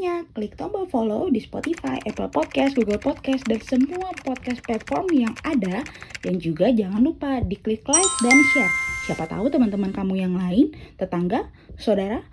ya 0.00 0.24
supportnya. 0.24 0.32
Klik 0.32 0.56
tombol 0.56 0.88
follow 0.88 1.28
di 1.28 1.40
Spotify, 1.44 2.00
Apple 2.08 2.32
Podcast, 2.32 2.72
Google 2.72 3.00
Podcast, 3.00 3.44
dan 3.44 3.60
semua 3.60 4.08
podcast 4.24 4.64
platform 4.64 5.06
yang 5.12 5.34
ada. 5.44 5.84
Dan 6.24 6.40
juga 6.40 6.72
jangan 6.72 7.04
lupa 7.04 7.44
diklik 7.44 7.84
like 7.84 8.14
dan 8.24 8.38
share. 8.56 8.72
Siapa 9.04 9.28
tahu 9.28 9.52
teman-teman 9.52 9.92
kamu 9.92 10.14
yang 10.24 10.34
lain, 10.36 10.72
tetangga, 10.96 11.52
saudara, 11.76 12.24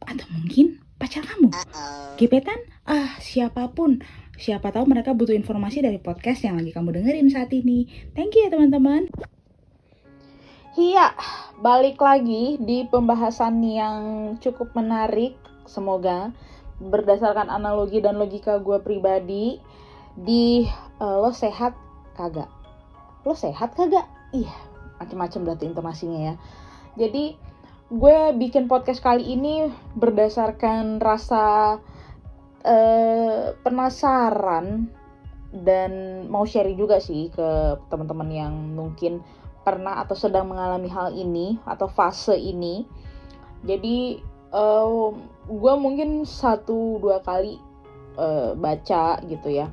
atau 0.00 0.26
mungkin 0.32 0.80
pacar 0.96 1.20
kamu. 1.24 1.52
Gebetan, 2.16 2.56
ah 2.88 3.20
siapa 3.20 3.68
pun. 3.72 4.00
Siapa 4.40 4.72
tahu 4.72 4.88
mereka 4.88 5.12
butuh 5.12 5.36
informasi 5.36 5.84
dari 5.84 6.00
podcast 6.00 6.48
yang 6.48 6.56
lagi 6.56 6.72
kamu 6.72 6.96
dengerin 6.96 7.28
saat 7.28 7.52
ini. 7.52 7.84
Thank 8.16 8.40
you 8.40 8.48
ya 8.48 8.50
teman-teman. 8.56 9.12
Iya, 10.80 11.12
balik 11.60 12.00
lagi 12.00 12.56
di 12.56 12.88
pembahasan 12.88 13.60
yang 13.60 13.98
cukup 14.40 14.72
menarik, 14.72 15.36
semoga 15.68 16.32
berdasarkan 16.80 17.52
analogi 17.52 18.00
dan 18.00 18.16
logika 18.16 18.56
gue 18.56 18.80
pribadi 18.80 19.60
di 20.16 20.64
uh, 20.98 21.20
lo 21.20 21.30
sehat 21.30 21.76
kagak? 22.16 22.48
Lo 23.22 23.36
sehat 23.36 23.76
kagak? 23.76 24.08
Iya, 24.32 24.52
macam-macam 24.96 25.40
berarti 25.52 25.64
intonasinya 25.68 26.20
ya. 26.32 26.34
Jadi 26.96 27.36
gue 27.90 28.18
bikin 28.38 28.66
podcast 28.70 29.04
kali 29.04 29.34
ini 29.34 29.68
berdasarkan 29.98 31.02
rasa 31.02 31.76
uh, 32.64 33.44
penasaran 33.60 34.88
dan 35.50 36.24
mau 36.30 36.46
sharing 36.46 36.78
juga 36.78 37.02
sih 37.02 37.28
ke 37.34 37.76
teman-teman 37.90 38.30
yang 38.30 38.54
mungkin 38.78 39.18
pernah 39.66 40.00
atau 40.00 40.14
sedang 40.14 40.46
mengalami 40.48 40.86
hal 40.86 41.10
ini 41.12 41.58
atau 41.66 41.90
fase 41.90 42.38
ini 42.38 42.86
jadi 43.66 44.22
uh, 44.54 45.10
gue 45.50 45.74
mungkin 45.78 46.22
satu 46.26 47.02
dua 47.02 47.22
kali 47.22 47.58
uh, 48.18 48.54
baca 48.54 49.18
gitu 49.26 49.48
ya 49.50 49.70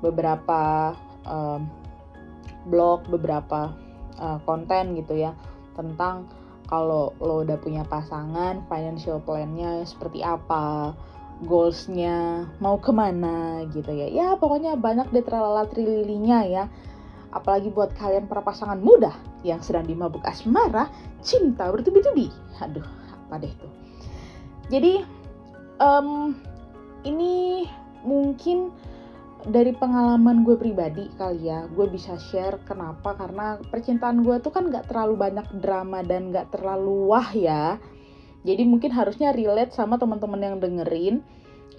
beberapa 0.00 0.94
uh, 1.26 1.60
blog 2.66 3.06
beberapa 3.08 3.74
uh, 4.18 4.38
konten 4.44 4.96
gitu 4.98 5.16
ya 5.18 5.36
tentang 5.76 6.28
kalau 6.70 7.10
lo 7.18 7.42
udah 7.42 7.58
punya 7.58 7.82
pasangan 7.82 8.62
financial 8.70 9.18
plan-nya 9.22 9.82
seperti 9.82 10.22
apa 10.22 10.94
goalsnya 11.40 12.46
mau 12.60 12.76
ke 12.76 12.92
mana 12.92 13.64
gitu 13.72 13.90
ya 13.90 14.06
ya 14.06 14.26
pokoknya 14.36 14.76
banyak 14.76 15.08
deh 15.10 15.24
tralala 15.24 15.64
trililinya 15.66 16.44
ya 16.44 16.64
apalagi 17.30 17.70
buat 17.70 17.94
kalian 17.96 18.26
para 18.26 18.42
pasangan 18.42 18.78
muda 18.78 19.14
yang 19.46 19.62
sedang 19.64 19.86
dimabuk 19.88 20.20
asmara, 20.26 20.90
cinta 21.24 21.70
bertubi-tubi. 21.70 22.28
Aduh, 22.60 22.84
apa 22.84 23.34
deh 23.40 23.52
tuh. 23.56 23.79
Jadi, 24.70 25.02
um, 25.82 26.32
ini 27.02 27.66
mungkin 28.06 28.70
dari 29.50 29.72
pengalaman 29.72 30.44
gue 30.44 30.54
pribadi 30.54 31.08
kali 31.16 31.48
ya, 31.50 31.66
gue 31.66 31.86
bisa 31.90 32.14
share 32.16 32.60
kenapa. 32.64 33.18
Karena 33.18 33.58
percintaan 33.58 34.22
gue 34.22 34.38
tuh 34.38 34.54
kan 34.54 34.70
gak 34.70 34.88
terlalu 34.88 35.18
banyak 35.18 35.46
drama 35.58 36.06
dan 36.06 36.30
gak 36.30 36.54
terlalu 36.54 37.10
wah 37.10 37.30
ya. 37.34 37.76
Jadi 38.46 38.62
mungkin 38.64 38.94
harusnya 38.94 39.36
relate 39.36 39.76
sama 39.76 40.00
teman-teman 40.00 40.40
yang 40.40 40.56
dengerin. 40.62 41.20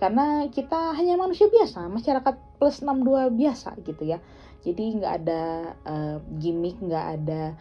Karena 0.01 0.49
kita 0.49 0.97
hanya 0.97 1.13
manusia 1.13 1.45
biasa, 1.45 1.85
masyarakat 1.85 2.57
plus 2.57 2.81
62 2.81 3.37
biasa 3.37 3.77
gitu 3.85 4.01
ya. 4.09 4.17
Jadi 4.61 4.97
nggak 4.97 5.13
ada 5.25 5.73
uh, 5.85 6.17
gimmick 6.41 6.77
nggak 6.81 7.21
ada 7.21 7.53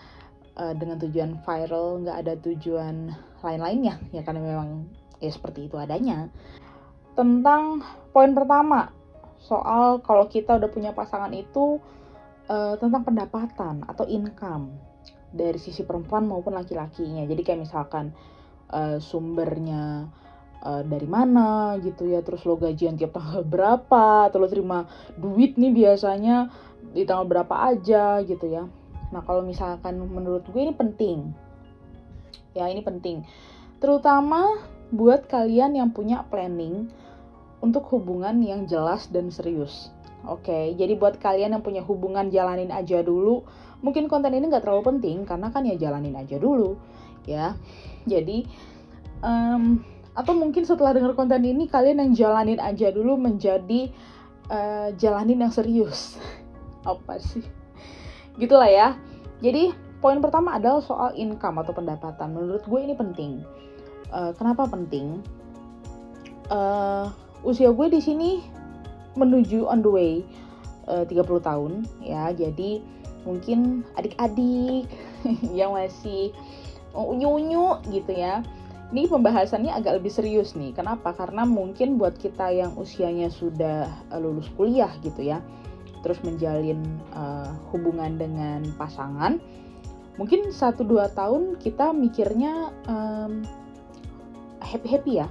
uh, 0.57 0.73
dengan 0.73 0.97
tujuan 1.01 1.41
viral 1.45 2.01
nggak 2.05 2.17
ada 2.17 2.35
tujuan 2.41 3.13
lain-lainnya. 3.45 4.01
Ya 4.13 4.25
karena 4.25 4.41
memang 4.41 4.89
ya 5.21 5.31
seperti 5.31 5.69
itu 5.69 5.77
adanya. 5.77 6.33
Tentang 7.15 7.85
poin 8.11 8.33
pertama 8.33 8.91
soal 9.41 10.05
kalau 10.05 10.29
kita 10.29 10.57
udah 10.57 10.69
punya 10.69 10.93
pasangan 10.93 11.33
itu 11.33 11.81
uh, 12.49 12.75
tentang 12.77 13.05
pendapatan 13.05 13.85
atau 13.89 14.05
income 14.05 14.73
dari 15.31 15.57
sisi 15.57 15.87
perempuan 15.87 16.27
maupun 16.27 16.57
laki-lakinya. 16.57 17.25
Jadi 17.25 17.41
kayak 17.45 17.61
misalkan 17.65 18.13
uh, 18.73 18.99
sumbernya 18.99 20.11
uh, 20.65 20.83
dari 20.85 21.07
mana 21.07 21.79
gitu 21.81 22.11
ya 22.11 22.21
terus 22.21 22.45
lo 22.45 22.59
gajian 22.59 22.99
tiap 22.99 23.17
tanggal 23.17 23.47
berapa 23.47 24.29
atau 24.29 24.43
lo 24.43 24.49
terima 24.51 24.85
duit 25.17 25.57
nih 25.57 25.73
biasanya 25.73 26.51
di 26.91 27.07
tanggal 27.07 27.27
berapa 27.29 27.55
aja 27.77 28.21
gitu 28.27 28.51
ya. 28.51 28.67
Nah 29.11 29.23
kalau 29.25 29.43
misalkan 29.43 29.99
menurut 30.01 30.45
gue 30.47 30.61
ini 30.61 30.75
penting. 30.75 31.19
Ya 32.53 32.67
ini 32.67 32.83
penting. 32.83 33.23
Terutama 33.79 34.59
buat 34.91 35.27
kalian 35.31 35.79
yang 35.79 35.91
punya 35.95 36.27
planning 36.29 36.91
untuk 37.63 37.87
hubungan 37.95 38.43
yang 38.43 38.67
jelas 38.67 39.09
dan 39.11 39.31
serius 39.31 39.91
Oke, 40.29 40.53
okay, 40.53 40.65
jadi 40.77 41.01
buat 41.01 41.17
kalian 41.17 41.57
yang 41.57 41.65
punya 41.65 41.81
hubungan 41.81 42.29
jalanin 42.29 42.69
aja 42.69 43.01
dulu. 43.01 43.41
Mungkin 43.81 44.05
konten 44.05 44.37
ini 44.37 44.53
nggak 44.53 44.69
terlalu 44.69 44.93
penting 44.93 45.25
karena 45.25 45.49
kan 45.49 45.65
ya 45.65 45.81
jalanin 45.81 46.13
aja 46.13 46.37
dulu, 46.37 46.77
ya. 47.25 47.57
Jadi, 48.05 48.45
um, 49.25 49.81
atau 50.13 50.37
mungkin 50.37 50.69
setelah 50.69 50.93
denger 50.93 51.17
konten 51.17 51.41
ini 51.41 51.65
kalian 51.73 52.05
yang 52.05 52.13
jalanin 52.13 52.61
aja 52.61 52.93
dulu 52.93 53.17
menjadi 53.17 53.89
uh, 54.53 54.93
jalanin 55.01 55.41
yang 55.41 55.49
serius. 55.49 56.21
apa 56.85 57.21
sih 57.21 57.45
gitulah 58.41 58.69
ya 58.69 58.97
jadi 59.45 59.73
poin 60.01 60.21
pertama 60.25 60.57
adalah 60.57 60.81
soal 60.81 61.13
income 61.17 61.61
atau 61.61 61.77
pendapatan 61.77 62.33
menurut 62.33 62.65
gue 62.65 62.81
ini 62.81 62.95
penting 62.97 63.33
uh, 64.13 64.33
kenapa 64.37 64.69
penting 64.71 65.23
uh, 66.53 67.11
usia 67.43 67.73
gue 67.73 67.87
di 67.89 68.01
sini 68.03 68.31
menuju 69.17 69.67
on 69.67 69.83
the 69.83 69.91
way 69.91 70.13
uh, 70.87 71.03
30 71.07 71.43
tahun 71.43 71.73
ya 72.05 72.31
jadi 72.35 72.83
mungkin 73.27 73.83
adik-adik 73.99 74.89
yang 75.59 75.77
masih 75.77 76.33
unyu-unyu 76.95 77.79
gitu 77.91 78.13
ya 78.15 78.43
ini 78.91 79.07
pembahasannya 79.07 79.71
agak 79.71 80.03
lebih 80.03 80.11
serius 80.11 80.59
nih. 80.59 80.75
Kenapa? 80.75 81.15
Karena 81.15 81.47
mungkin 81.47 81.95
buat 81.95 82.19
kita 82.19 82.51
yang 82.51 82.75
usianya 82.75 83.31
sudah 83.31 83.87
lulus 84.19 84.51
kuliah 84.59 84.91
gitu 85.07 85.31
ya, 85.31 85.39
terus 86.03 86.19
menjalin 86.27 86.83
uh, 87.15 87.55
hubungan 87.71 88.17
dengan 88.19 88.67
pasangan 88.75 89.39
mungkin 90.17 90.53
satu 90.53 90.85
dua 90.85 91.09
tahun 91.13 91.57
kita 91.61 91.97
mikirnya 91.97 92.73
um, 92.89 93.45
happy 94.71 94.89
happy 94.89 95.13
ya 95.19 95.27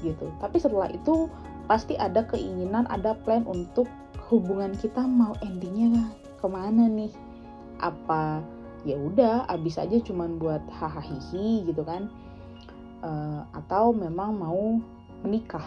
gitu 0.00 0.32
tapi 0.40 0.56
setelah 0.56 0.88
itu 0.88 1.28
pasti 1.68 1.94
ada 2.00 2.24
keinginan 2.26 2.88
ada 2.88 3.14
plan 3.22 3.44
untuk 3.44 3.86
hubungan 4.32 4.72
kita 4.80 5.04
mau 5.04 5.36
endingnya 5.44 6.08
ke 6.40 6.46
mana 6.48 6.88
nih 6.88 7.12
apa 7.84 8.40
ya 8.88 8.96
udah 8.96 9.44
abis 9.52 9.76
aja 9.76 10.00
cuman 10.00 10.40
buat 10.40 10.64
hahaha 10.72 11.20
gitu 11.68 11.84
kan 11.84 12.08
uh, 13.04 13.44
atau 13.52 13.92
memang 13.92 14.40
mau 14.40 14.80
menikah 15.20 15.64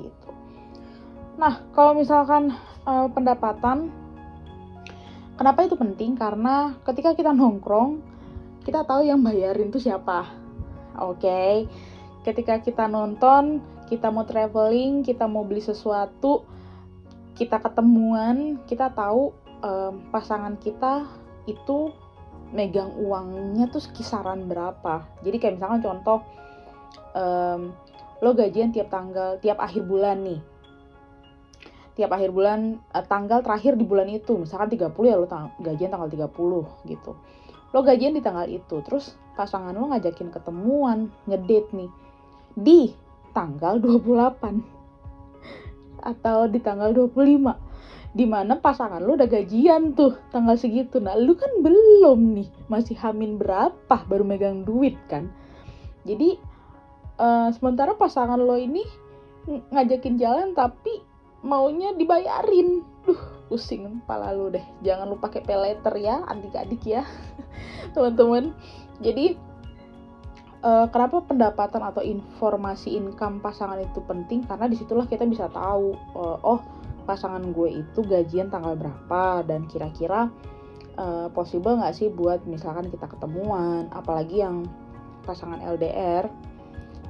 gitu 0.00 0.32
nah 1.36 1.60
kalau 1.76 1.92
misalkan 1.92 2.56
uh, 2.86 3.08
pendapatan. 3.10 3.90
Kenapa 5.38 5.64
itu 5.66 5.74
penting? 5.74 6.14
Karena 6.14 6.76
ketika 6.86 7.16
kita 7.16 7.32
nongkrong, 7.34 7.98
kita 8.62 8.86
tahu 8.86 9.02
yang 9.06 9.24
bayarin 9.24 9.72
itu 9.72 9.82
siapa. 9.82 10.28
Oke. 11.02 11.18
Okay? 11.18 11.54
Ketika 12.22 12.62
kita 12.62 12.86
nonton, 12.86 13.58
kita 13.90 14.08
mau 14.14 14.22
traveling, 14.22 15.02
kita 15.02 15.26
mau 15.26 15.42
beli 15.42 15.58
sesuatu, 15.58 16.46
kita 17.34 17.58
ketemuan, 17.58 18.62
kita 18.70 18.94
tahu 18.94 19.34
um, 19.60 20.06
pasangan 20.14 20.54
kita 20.56 21.04
itu 21.50 21.90
megang 22.54 22.94
uangnya 22.94 23.66
tuh 23.72 23.82
kisaran 23.90 24.46
berapa. 24.46 25.02
Jadi 25.26 25.36
kayak 25.42 25.54
misalkan 25.58 25.82
contoh 25.82 26.18
um, 27.16 27.74
lo 28.22 28.30
gajian 28.38 28.70
tiap 28.70 28.92
tanggal, 28.92 29.40
tiap 29.42 29.58
akhir 29.58 29.82
bulan 29.82 30.22
nih. 30.22 30.40
Tiap 31.98 32.08
akhir 32.12 32.30
bulan 32.30 32.78
uh, 32.94 33.04
tanggal 33.04 33.42
terakhir 33.42 33.74
di 33.74 33.84
bulan 33.84 34.06
itu 34.08 34.38
misalkan 34.38 34.70
30 34.70 34.94
ya 35.10 35.16
lo 35.18 35.26
tang 35.26 35.52
gajian 35.58 35.90
tanggal 35.90 36.08
30 36.08 36.86
gitu. 36.86 37.12
Lo 37.72 37.80
gajian 37.82 38.14
di 38.14 38.22
tanggal 38.22 38.46
itu 38.46 38.78
terus 38.84 39.16
pasangan 39.34 39.72
lo 39.72 39.90
ngajakin 39.90 40.28
ketemuan 40.30 41.10
ngedate 41.24 41.72
nih 41.72 41.90
di 42.56 42.92
tanggal 43.32 43.80
28 43.80 44.60
atau 46.02 46.50
di 46.50 46.58
tanggal 46.58 46.90
25 46.92 47.72
di 48.12 48.28
mana 48.28 48.60
pasangan 48.60 49.00
lo 49.00 49.16
udah 49.16 49.24
gajian 49.24 49.96
tuh 49.96 50.20
tanggal 50.28 50.52
segitu. 50.60 51.00
Nah 51.00 51.16
lu 51.16 51.32
kan 51.32 51.48
belum 51.64 52.36
nih 52.36 52.52
masih 52.68 52.92
hamin 53.00 53.40
berapa 53.40 54.04
baru 54.04 54.20
megang 54.20 54.68
duit 54.68 55.00
kan? 55.08 55.32
Jadi 56.04 56.36
uh, 57.16 57.48
sementara 57.56 57.96
pasangan 57.96 58.36
lo 58.36 58.60
ini 58.60 58.84
ngajakin 59.48 60.20
jalan 60.20 60.52
tapi 60.52 61.00
maunya 61.40 61.96
dibayarin. 61.96 62.84
Duh 63.08 63.48
pusing 63.48 64.04
kepala 64.04 64.36
lu 64.36 64.52
deh. 64.52 64.64
Jangan 64.84 65.08
lupa 65.08 65.32
pakai 65.32 65.48
pay 65.48 65.56
letter 65.56 65.96
ya 65.96 66.20
adik-adik 66.28 66.84
ya. 66.84 67.08
Teman-teman 67.96 68.52
jadi 69.00 69.40
uh, 70.62 70.86
kenapa 70.88 71.20
pendapatan 71.26 71.82
atau 71.82 72.00
informasi 72.02 72.94
income 72.94 73.42
pasangan 73.42 73.78
itu 73.82 74.00
penting? 74.06 74.46
Karena 74.46 74.70
di 74.70 74.78
situlah 74.78 75.04
kita 75.10 75.26
bisa 75.26 75.50
tahu 75.50 75.94
uh, 76.16 76.38
oh 76.42 76.60
pasangan 77.02 77.42
gue 77.50 77.82
itu 77.82 78.00
gajian 78.06 78.46
tanggal 78.46 78.78
berapa 78.78 79.42
dan 79.42 79.66
kira-kira 79.66 80.30
uh, 80.96 81.26
possible 81.34 81.74
nggak 81.74 81.94
sih 81.98 82.08
buat 82.08 82.46
misalkan 82.46 82.88
kita 82.88 83.10
ketemuan? 83.10 83.90
Apalagi 83.90 84.42
yang 84.46 84.64
pasangan 85.26 85.58
LDR 85.60 86.30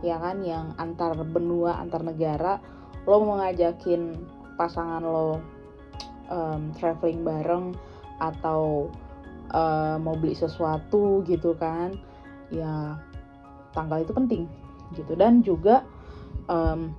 ya 0.00 0.16
kan? 0.18 0.40
Yang 0.42 0.72
antar 0.80 1.12
benua 1.28 1.78
antar 1.78 2.02
negara 2.02 2.58
lo 3.02 3.18
mau 3.20 3.42
ngajakin 3.42 4.14
pasangan 4.56 5.02
lo 5.02 5.42
um, 6.30 6.70
traveling 6.78 7.26
bareng 7.26 7.74
atau 8.22 8.86
uh, 9.50 9.98
mau 9.98 10.16
beli 10.16 10.32
sesuatu 10.32 11.20
gitu 11.28 11.52
kan? 11.58 11.92
Ya 12.52 13.00
tanggal 13.72 14.04
itu 14.04 14.12
penting 14.12 14.44
gitu. 14.94 15.12
Dan 15.16 15.40
juga 15.40 15.82
um, 16.48 16.92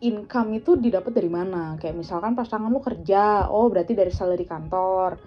income 0.00 0.60
itu 0.60 0.76
didapat 0.76 1.12
dari 1.12 1.30
mana? 1.30 1.76
Kayak 1.80 1.96
misalkan 2.00 2.36
pasangan 2.36 2.68
lu 2.68 2.80
kerja 2.80 3.48
oh 3.48 3.68
berarti 3.68 3.92
dari 3.96 4.12
salary 4.12 4.44
kantor. 4.44 5.20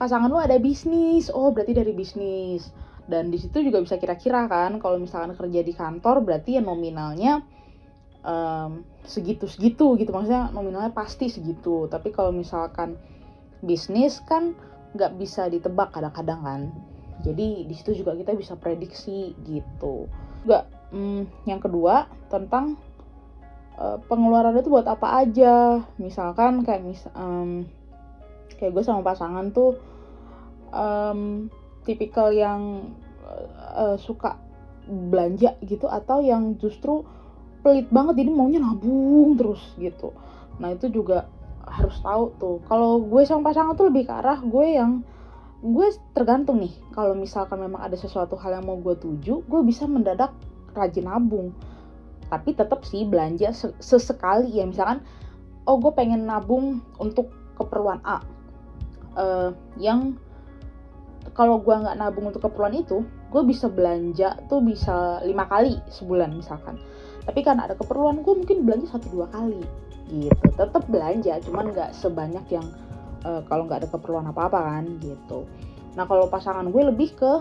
Pasangan 0.00 0.28
lu 0.32 0.40
ada 0.40 0.56
bisnis 0.56 1.28
oh 1.32 1.52
berarti 1.52 1.72
dari 1.76 1.92
bisnis. 1.92 2.72
Dan 3.10 3.32
di 3.32 3.38
situ 3.42 3.58
juga 3.64 3.82
bisa 3.82 3.98
kira-kira 3.98 4.46
kan 4.46 4.78
kalau 4.78 5.00
misalkan 5.00 5.34
kerja 5.34 5.60
di 5.66 5.74
kantor 5.74 6.22
berarti 6.22 6.60
ya 6.60 6.62
nominalnya 6.62 7.42
um, 8.22 8.86
segitu 9.02 9.50
segitu 9.50 9.98
gitu. 9.98 10.10
Maksudnya 10.14 10.52
nominalnya 10.54 10.92
pasti 10.94 11.26
segitu. 11.28 11.90
Tapi 11.90 12.14
kalau 12.14 12.30
misalkan 12.30 12.96
bisnis 13.60 14.22
kan 14.24 14.56
nggak 14.90 15.20
bisa 15.20 15.46
ditebak 15.46 15.94
kadang-kadang 15.94 16.40
kan 16.42 16.60
jadi 17.20 17.68
di 17.68 17.74
situ 17.76 17.92
juga 18.00 18.16
kita 18.16 18.32
bisa 18.32 18.56
prediksi 18.56 19.36
gitu. 19.44 20.08
Juga 20.44 20.64
hmm, 20.92 21.44
yang 21.44 21.60
kedua 21.60 22.08
tentang 22.32 22.80
uh, 23.76 24.00
pengeluaran 24.08 24.56
itu 24.56 24.72
buat 24.72 24.88
apa 24.88 25.20
aja. 25.24 25.84
Misalkan 26.00 26.64
kayak 26.64 26.82
mis 26.82 27.02
um, 27.12 27.68
kayak 28.56 28.72
gue 28.72 28.84
sama 28.84 29.04
pasangan 29.04 29.52
tuh 29.52 29.76
um, 30.72 31.52
tipikal 31.84 32.32
yang 32.32 32.92
uh, 33.76 34.00
suka 34.00 34.40
belanja 34.88 35.54
gitu 35.62 35.86
atau 35.86 36.24
yang 36.24 36.56
justru 36.56 37.04
pelit 37.60 37.92
banget. 37.92 38.24
Jadi 38.24 38.30
maunya 38.32 38.60
nabung 38.64 39.36
terus 39.36 39.60
gitu. 39.76 40.16
Nah 40.56 40.72
itu 40.72 40.88
juga 40.88 41.28
harus 41.68 42.00
tahu 42.00 42.32
tuh. 42.40 42.56
Kalau 42.64 43.04
gue 43.04 43.22
sama 43.28 43.52
pasangan 43.52 43.76
tuh 43.76 43.92
lebih 43.92 44.08
ke 44.08 44.12
arah 44.12 44.40
gue 44.40 44.66
yang 44.72 45.04
gue 45.60 45.88
tergantung 46.16 46.64
nih 46.64 46.72
kalau 46.96 47.12
misalkan 47.12 47.60
memang 47.60 47.84
ada 47.84 47.92
sesuatu 47.92 48.32
hal 48.40 48.56
yang 48.56 48.64
mau 48.64 48.80
gue 48.80 48.96
tuju 48.96 49.44
gue 49.44 49.60
bisa 49.64 49.84
mendadak 49.84 50.32
rajin 50.72 51.06
nabung. 51.08 51.52
Tapi 52.30 52.54
tetap 52.54 52.86
sih 52.86 53.02
belanja 53.04 53.50
sesekali 53.82 54.54
ya 54.54 54.64
misalkan 54.64 55.02
oh 55.66 55.76
gue 55.76 55.92
pengen 55.92 56.24
nabung 56.24 56.80
untuk 56.96 57.28
keperluan 57.58 58.00
A 58.06 58.24
uh, 59.20 59.50
yang 59.76 60.16
kalau 61.36 61.60
gue 61.60 61.74
nggak 61.74 61.98
nabung 62.00 62.32
untuk 62.32 62.42
keperluan 62.48 62.80
itu 62.80 63.04
gue 63.30 63.42
bisa 63.46 63.70
belanja 63.70 64.34
tuh 64.50 64.64
bisa 64.64 65.22
lima 65.22 65.46
kali 65.46 65.78
sebulan 65.92 66.34
misalkan. 66.34 66.80
Tapi 67.22 67.44
karena 67.44 67.70
ada 67.70 67.76
keperluan 67.76 68.24
gue 68.24 68.34
mungkin 68.34 68.66
belanja 68.66 68.96
satu 68.96 69.06
dua 69.12 69.26
kali 69.30 69.62
gitu. 70.10 70.46
Tetap 70.58 70.88
belanja 70.90 71.38
cuman 71.46 71.70
nggak 71.70 71.90
sebanyak 71.94 72.42
yang 72.50 72.66
uh, 73.24 73.42
kalau 73.46 73.66
nggak 73.68 73.84
ada 73.84 73.88
keperluan 73.90 74.26
apa-apa 74.30 74.58
kan 74.60 74.84
gitu. 75.00 75.44
Nah 75.96 76.04
kalau 76.06 76.30
pasangan 76.30 76.68
gue 76.70 76.82
lebih 76.86 77.12
ke 77.16 77.32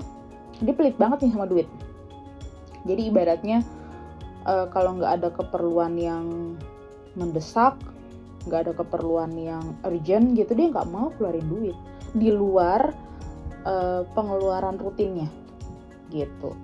dia 0.63 0.73
pelit 0.75 0.95
banget 0.99 1.27
nih 1.27 1.31
sama 1.35 1.47
duit. 1.47 1.67
Jadi 2.87 3.11
ibaratnya 3.11 3.63
uh, 4.47 4.67
kalau 4.71 4.97
nggak 4.97 5.21
ada 5.21 5.29
keperluan 5.31 5.95
yang 5.99 6.55
mendesak 7.17 7.75
nggak 8.47 8.71
ada 8.71 8.73
keperluan 8.73 9.35
yang 9.35 9.75
urgent 9.83 10.31
gitu 10.39 10.55
dia 10.55 10.71
nggak 10.71 10.89
mau 10.89 11.11
keluarin 11.19 11.47
duit. 11.47 11.77
Di 12.15 12.33
luar 12.33 12.91
uh, 13.67 14.01
pengeluaran 14.15 14.79
rutinnya 14.79 15.29
gitu. 16.09 16.55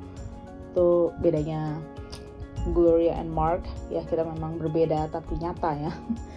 Tuh 0.73 1.13
bedanya 1.21 1.77
Gloria 2.73 3.15
and 3.21 3.29
Mark. 3.29 3.62
Ya 3.94 4.01
kita 4.07 4.25
memang 4.25 4.57
berbeda 4.57 5.12
tapi 5.13 5.38
nyata 5.38 5.71
ya. 5.77 5.94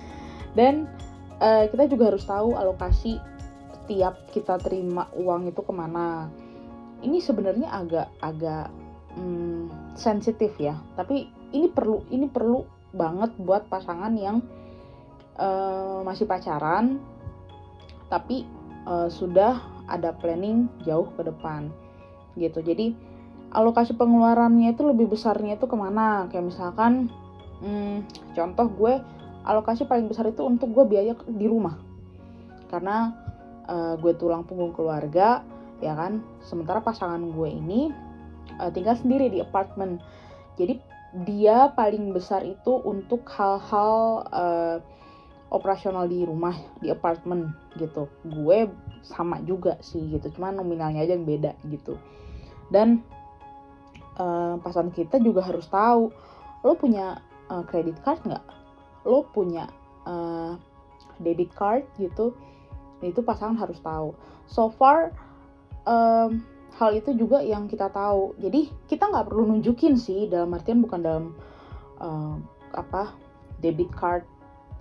Dan 0.58 0.88
uh, 1.38 1.64
kita 1.70 1.90
juga 1.90 2.14
harus 2.14 2.24
tahu 2.26 2.54
alokasi 2.54 3.18
setiap 3.72 4.28
kita 4.34 4.60
terima 4.60 5.08
uang 5.16 5.48
itu 5.48 5.64
ke 5.64 5.72
mana. 5.72 6.28
Ini 7.00 7.22
sebenarnya 7.22 7.70
agak 7.70 8.08
agak 8.20 8.68
hmm, 9.16 9.94
sensitif 9.94 10.52
ya. 10.60 10.76
Tapi 10.98 11.30
ini 11.54 11.70
perlu 11.72 12.04
ini 12.12 12.28
perlu 12.28 12.66
banget 12.92 13.32
buat 13.40 13.68
pasangan 13.70 14.12
yang 14.16 14.44
uh, 15.38 16.04
masih 16.04 16.24
pacaran 16.24 17.00
tapi 18.08 18.48
uh, 18.88 19.12
sudah 19.12 19.60
ada 19.88 20.12
planning 20.16 20.68
jauh 20.84 21.08
ke 21.16 21.24
depan 21.24 21.68
gitu. 22.36 22.60
Jadi 22.60 22.92
alokasi 23.52 23.96
pengeluarannya 23.96 24.76
itu 24.76 24.84
lebih 24.84 25.12
besarnya 25.12 25.56
itu 25.56 25.64
ke 25.64 25.76
mana? 25.76 26.28
Kayak 26.28 26.52
misalkan 26.52 27.08
hmm, 27.64 28.04
contoh 28.36 28.68
gue 28.68 28.94
alokasi 29.48 29.88
paling 29.88 30.12
besar 30.12 30.28
itu 30.28 30.44
untuk 30.44 30.76
gue 30.76 30.84
biaya 30.84 31.16
di 31.24 31.48
rumah. 31.48 31.80
Karena 32.68 33.16
uh, 33.64 33.96
gue 33.96 34.12
tulang 34.20 34.44
punggung 34.44 34.76
keluarga 34.76 35.40
ya 35.80 35.96
kan? 35.96 36.20
Sementara 36.44 36.84
pasangan 36.84 37.18
gue 37.32 37.48
ini 37.48 37.88
uh, 38.60 38.68
tinggal 38.68 38.94
sendiri 39.00 39.32
di 39.32 39.40
apartemen. 39.40 39.96
Jadi 40.60 40.76
dia 41.24 41.72
paling 41.72 42.12
besar 42.12 42.44
itu 42.44 42.84
untuk 42.84 43.24
hal-hal 43.32 44.28
uh, 44.28 44.76
operasional 45.48 46.04
di 46.04 46.28
rumah 46.28 46.52
di 46.84 46.92
apartemen 46.92 47.56
gitu. 47.80 48.04
Gue 48.28 48.68
sama 49.00 49.40
juga 49.48 49.80
sih 49.80 50.04
gitu. 50.12 50.28
Cuman 50.36 50.60
nominalnya 50.60 51.08
aja 51.08 51.16
yang 51.16 51.24
beda 51.24 51.56
gitu. 51.72 51.96
Dan 52.68 53.00
uh, 54.20 54.60
pasangan 54.60 54.92
kita 54.92 55.16
juga 55.24 55.40
harus 55.40 55.64
tahu 55.72 56.12
lo 56.66 56.74
punya 56.76 57.22
uh, 57.48 57.64
credit 57.64 57.96
card 58.04 58.20
nggak 58.28 58.57
lo 59.08 59.24
punya 59.32 59.64
uh, 60.04 60.60
debit 61.16 61.50
card 61.56 61.88
gitu 61.96 62.36
itu 63.00 63.22
pasangan 63.22 63.56
harus 63.56 63.78
tahu. 63.80 64.12
So 64.50 64.68
far 64.74 65.14
um, 65.86 66.42
hal 66.76 66.90
itu 66.94 67.14
juga 67.14 67.40
yang 67.40 67.70
kita 67.70 67.90
tahu. 67.90 68.34
Jadi 68.38 68.70
kita 68.90 69.08
nggak 69.08 69.30
perlu 69.30 69.54
nunjukin 69.54 69.96
sih 69.96 70.26
dalam 70.26 70.52
artian 70.54 70.82
bukan 70.82 71.00
dalam 71.00 71.24
uh, 72.02 72.36
apa 72.74 73.14
debit 73.62 73.90
card 73.94 74.26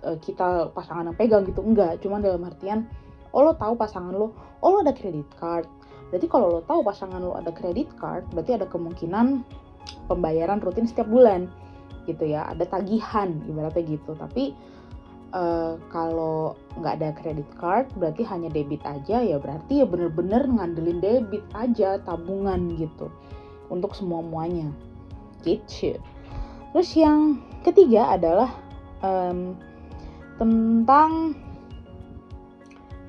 uh, 0.02 0.18
kita 0.18 0.70
pasangan 0.74 1.10
yang 1.10 1.16
pegang 1.16 1.46
gitu 1.46 1.62
enggak. 1.62 2.02
Cuma 2.02 2.18
dalam 2.18 2.42
artian 2.44 2.86
oh 3.32 3.46
lo 3.46 3.54
tahu 3.54 3.78
pasangan 3.78 4.12
lo 4.12 4.34
oh 4.60 4.68
lo 4.68 4.82
ada 4.82 4.94
credit 4.94 5.26
card. 5.38 5.66
Berarti 6.10 6.26
kalau 6.26 6.58
lo 6.58 6.60
tahu 6.66 6.82
pasangan 6.82 7.22
lo 7.22 7.38
ada 7.38 7.54
credit 7.54 7.94
card 7.94 8.26
berarti 8.34 8.58
ada 8.58 8.66
kemungkinan 8.66 9.44
pembayaran 10.10 10.58
rutin 10.60 10.88
setiap 10.88 11.06
bulan 11.06 11.48
gitu 12.08 12.24
ya 12.24 12.48
ada 12.48 12.64
tagihan 12.64 13.36
ibaratnya 13.44 13.84
gitu. 13.84 14.16
Tapi 14.16 14.56
uh, 15.36 15.76
kalau 15.92 16.56
nggak 16.80 16.94
ada 17.00 17.08
credit 17.20 17.48
card 17.60 17.86
berarti 18.00 18.24
hanya 18.24 18.48
debit 18.48 18.80
aja 18.88 19.20
ya 19.20 19.36
berarti 19.36 19.84
ya 19.84 19.86
bener-bener 19.86 20.48
ngandelin 20.48 21.00
debit 21.04 21.44
aja 21.52 22.00
tabungan 22.02 22.72
gitu 22.80 23.12
untuk 23.68 23.92
semua 23.92 24.24
muanya 24.24 24.72
gitu. 25.44 26.00
Terus 26.72 26.90
yang 26.96 27.40
ketiga 27.64 28.16
adalah 28.16 28.50
um, 29.00 29.56
tentang 30.36 31.36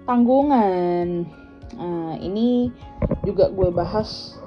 tanggungan. 0.08 1.28
Uh, 1.80 2.18
ini 2.18 2.74
juga 3.22 3.54
gue 3.54 3.70
bahas 3.70 4.42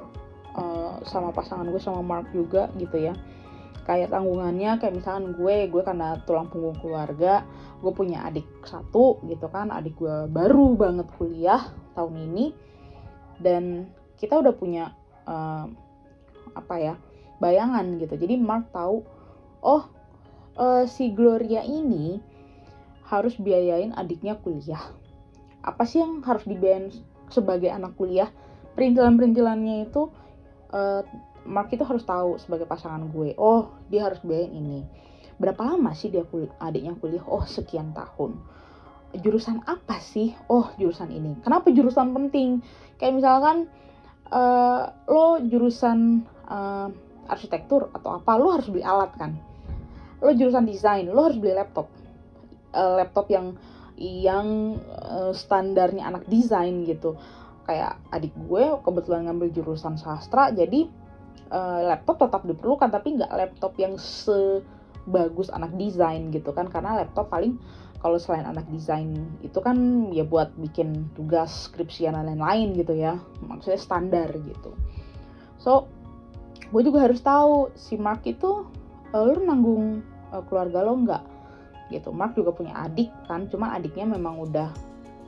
uh, 0.59 0.99
sama 1.06 1.30
pasangan 1.30 1.71
gue 1.71 1.78
sama 1.78 2.02
Mark 2.02 2.28
juga 2.35 2.66
gitu 2.76 2.99
ya 2.99 3.14
kayak 3.82 4.14
tanggungannya 4.14 4.78
kayak 4.78 4.94
misalkan 4.94 5.34
gue 5.34 5.66
gue 5.66 5.82
karena 5.82 6.22
tulang 6.22 6.46
punggung 6.46 6.78
keluarga 6.78 7.42
gue 7.82 7.90
punya 7.90 8.22
adik 8.22 8.46
satu 8.62 9.18
gitu 9.26 9.50
kan 9.50 9.74
adik 9.74 9.98
gue 9.98 10.30
baru 10.30 10.78
banget 10.78 11.10
kuliah 11.18 11.74
tahun 11.98 12.30
ini 12.30 12.54
dan 13.42 13.90
kita 14.22 14.38
udah 14.38 14.54
punya 14.54 14.94
uh, 15.26 15.66
apa 16.54 16.74
ya 16.78 16.94
bayangan 17.42 17.98
gitu. 17.98 18.14
Jadi 18.14 18.38
Mark 18.38 18.70
tahu 18.70 19.02
oh 19.66 19.82
uh, 20.54 20.86
si 20.86 21.10
Gloria 21.10 21.66
ini 21.66 22.22
harus 23.10 23.34
biayain 23.34 23.90
adiknya 23.98 24.38
kuliah. 24.38 24.80
Apa 25.66 25.82
sih 25.82 26.00
yang 26.00 26.22
harus 26.22 26.46
dibiayain 26.46 26.94
sebagai 27.28 27.68
anak 27.68 27.98
kuliah? 27.98 28.30
Perintilan-perintilannya 28.78 29.90
itu 29.90 30.08
uh, 30.70 31.02
Mark 31.42 31.75
itu 31.75 31.82
harus 31.82 32.06
tahu 32.06 32.38
sebagai 32.38 32.70
pasangan 32.70 33.02
gue 33.11 33.34
oh 33.34 33.75
dia 33.90 34.06
harus 34.06 34.22
biayain 34.22 34.54
ini. 34.54 34.87
Berapa 35.42 35.75
lama 35.75 35.90
sih 35.96 36.12
dia 36.12 36.22
kuliah 36.22 36.54
adiknya 36.62 36.94
kuliah? 36.94 37.25
Oh 37.26 37.42
sekian 37.42 37.90
tahun. 37.90 38.38
Jurusan 39.18 39.66
apa 39.66 39.99
sih? 39.99 40.32
Oh 40.46 40.70
jurusan 40.78 41.11
ini. 41.11 41.34
Kenapa 41.42 41.75
jurusan 41.75 42.14
penting? 42.14 42.62
Kayak 42.96 43.18
misalkan 43.18 43.66
uh, 44.30 44.94
lo 45.11 45.42
jurusan 45.42 46.22
uh, 46.46 46.88
arsitektur 47.26 47.90
atau 47.90 48.22
apa 48.22 48.38
lo 48.38 48.54
harus 48.54 48.70
beli 48.70 48.87
alat 48.87 49.11
kan? 49.18 49.34
Lo 50.22 50.30
jurusan 50.30 50.62
desain 50.62 51.11
lo 51.11 51.26
harus 51.26 51.42
beli 51.42 51.58
laptop. 51.58 51.90
Uh, 52.72 53.02
laptop 53.02 53.26
yang 53.28 53.58
yang 53.99 54.78
uh, 54.94 55.34
standarnya 55.34 56.06
anak 56.06 56.22
desain 56.30 56.87
gitu. 56.87 57.18
Kayak 57.66 57.99
adik 58.14 58.30
gue 58.46 58.78
kebetulan 58.78 59.26
ngambil 59.26 59.50
jurusan 59.50 59.99
sastra 59.99 60.54
jadi 60.54 61.01
uh, 61.52 61.80
laptop 61.92 62.16
tetap 62.18 62.42
diperlukan 62.49 62.88
tapi 62.88 63.21
nggak 63.21 63.30
laptop 63.30 63.76
yang 63.76 64.00
sebagus 64.00 65.52
anak 65.52 65.76
desain 65.76 66.32
gitu 66.32 66.50
kan. 66.56 66.73
Karena 66.73 66.97
laptop 66.97 67.28
paling 67.28 67.61
kalau 68.02 68.18
selain 68.18 68.49
anak 68.49 68.66
desain 68.73 69.14
itu 69.47 69.62
kan 69.62 70.11
ya 70.11 70.26
buat 70.26 70.50
bikin 70.59 71.12
tugas 71.14 71.71
skripsian 71.71 72.16
dan 72.16 72.26
lain-lain 72.32 72.75
gitu 72.75 72.97
ya. 72.97 73.21
Maksudnya 73.44 73.78
standar 73.78 74.32
gitu. 74.32 74.75
So 75.61 75.87
gue 76.73 76.82
juga 76.82 77.04
harus 77.04 77.21
tahu 77.21 77.71
si 77.76 78.00
Mark 78.00 78.25
itu 78.25 78.64
uh, 79.12 79.23
lu 79.23 79.44
nanggung 79.44 80.00
uh, 80.32 80.42
keluarga 80.49 80.82
lo 80.82 80.97
nggak? 81.04 81.25
Gitu. 81.92 82.09
Mark 82.11 82.35
juga 82.35 82.56
punya 82.56 82.75
adik 82.75 83.12
kan 83.28 83.47
cuma 83.52 83.76
adiknya 83.76 84.09
memang 84.09 84.40
udah 84.40 84.73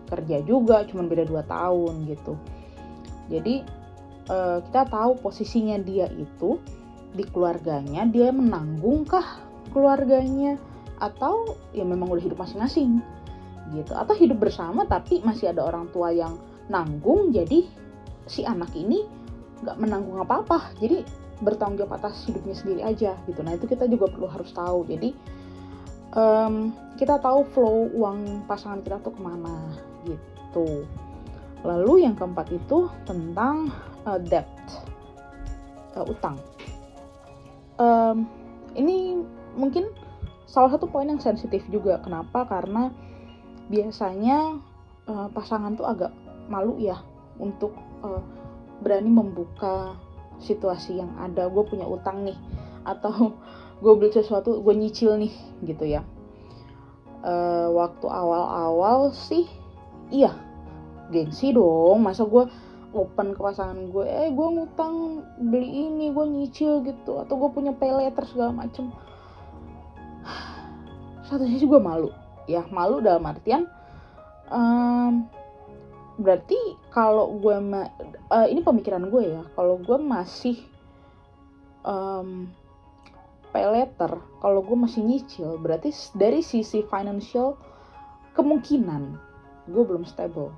kerja 0.08 0.40
juga 0.44 0.84
cuma 0.88 1.04
beda 1.04 1.28
2 1.28 1.44
tahun 1.46 1.94
gitu. 2.08 2.34
Jadi 3.28 3.83
uh, 4.28 4.58
kita 4.64 4.88
tahu 4.88 5.20
posisinya 5.20 5.80
dia 5.80 6.08
itu 6.12 6.60
di 7.14 7.22
keluarganya 7.30 8.04
dia 8.10 8.34
menanggungkah 8.34 9.40
keluarganya? 9.70 10.58
Atau 11.02 11.58
ya 11.74 11.82
memang 11.82 12.06
udah 12.10 12.22
hidup 12.22 12.38
masing-masing 12.38 13.02
gitu. 13.74 13.92
Atau 13.92 14.14
hidup 14.14 14.38
bersama 14.40 14.86
tapi 14.86 15.20
masih 15.24 15.50
ada 15.50 15.66
orang 15.66 15.90
tua 15.90 16.14
yang 16.14 16.38
nanggung 16.70 17.34
jadi 17.34 17.66
si 18.24 18.46
anak 18.46 18.72
ini 18.72 19.04
nggak 19.64 19.76
menanggung 19.80 20.22
apa-apa. 20.22 20.74
Jadi 20.78 21.04
bertanggung 21.42 21.82
jawab 21.82 21.98
atas 21.98 22.24
hidupnya 22.30 22.54
sendiri 22.54 22.82
aja 22.86 23.12
gitu. 23.26 23.40
Nah 23.42 23.58
itu 23.58 23.66
kita 23.66 23.90
juga 23.90 24.06
perlu 24.08 24.30
harus 24.30 24.54
tahu. 24.54 24.86
Jadi 24.86 25.10
um, 26.14 26.70
kita 26.94 27.18
tahu 27.18 27.42
flow 27.52 27.90
uang 27.94 28.46
pasangan 28.46 28.80
kita 28.80 29.02
tuh 29.02 29.12
ke 29.12 29.20
mana 29.20 29.54
gitu. 30.06 30.86
Lalu 31.64 32.06
yang 32.06 32.14
keempat 32.14 32.52
itu 32.54 32.86
tentang 33.08 33.72
uh, 34.06 34.20
debt. 34.20 34.48
Uh, 35.96 36.06
utang. 36.08 36.36
Um, 37.78 38.26
ini 38.78 39.22
mungkin 39.58 39.90
salah 40.46 40.70
satu 40.74 40.86
poin 40.86 41.08
yang 41.10 41.22
sensitif 41.22 41.64
juga. 41.70 41.98
Kenapa? 42.02 42.46
Karena 42.46 42.90
biasanya 43.70 44.60
uh, 45.08 45.28
pasangan 45.32 45.74
tuh 45.74 45.86
agak 45.88 46.12
malu 46.46 46.76
ya 46.76 47.00
untuk 47.40 47.74
uh, 48.04 48.22
berani 48.84 49.10
membuka 49.10 49.96
situasi 50.42 51.00
yang 51.00 51.10
ada. 51.18 51.48
Gue 51.48 51.64
punya 51.66 51.86
utang 51.86 52.26
nih 52.26 52.36
atau 52.84 53.34
gue 53.82 53.92
beli 53.96 54.12
sesuatu 54.12 54.60
gue 54.60 54.74
nyicil 54.74 55.16
nih 55.18 55.34
gitu 55.64 55.84
ya. 55.88 56.02
Uh, 57.24 57.72
waktu 57.72 58.04
awal-awal 58.04 59.08
sih 59.16 59.48
iya 60.12 60.36
gengsi 61.08 61.56
dong. 61.56 62.04
Masa 62.04 62.28
gue 62.28 62.44
open 62.94 63.34
ke 63.34 63.40
pasangan 63.42 63.90
gue 63.90 64.06
eh 64.06 64.30
gue 64.30 64.48
ngutang 64.54 65.26
beli 65.50 65.90
ini 65.90 66.14
gue 66.14 66.26
nyicil 66.26 66.86
gitu. 66.86 67.18
Atau 67.18 67.36
gue 67.36 67.50
punya 67.50 67.74
pay 67.74 67.90
letter 67.90 68.24
segala 68.30 68.54
macem. 68.54 68.94
Satu 71.28 71.44
sisi 71.44 71.66
gue 71.66 71.80
malu. 71.82 72.14
Ya 72.46 72.62
malu 72.70 73.00
dalam 73.00 73.24
artian 73.24 73.66
um, 74.52 75.24
berarti 76.20 76.56
kalau 76.92 77.40
gue 77.40 77.56
ma 77.58 77.88
uh, 78.30 78.46
ini 78.46 78.62
pemikiran 78.62 79.10
gue 79.10 79.34
ya. 79.34 79.42
Kalau 79.58 79.80
gue 79.82 79.98
masih 79.98 80.56
um, 81.84 82.48
pay 83.54 83.70
letter 83.70 84.18
kalau 84.42 84.66
gue 84.66 84.74
masih 84.74 85.06
nyicil 85.06 85.62
berarti 85.62 85.94
dari 86.18 86.42
sisi 86.42 86.82
financial 86.90 87.54
kemungkinan 88.34 89.14
gue 89.70 89.82
belum 89.86 90.02
stable. 90.02 90.50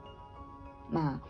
Nah 0.89 1.21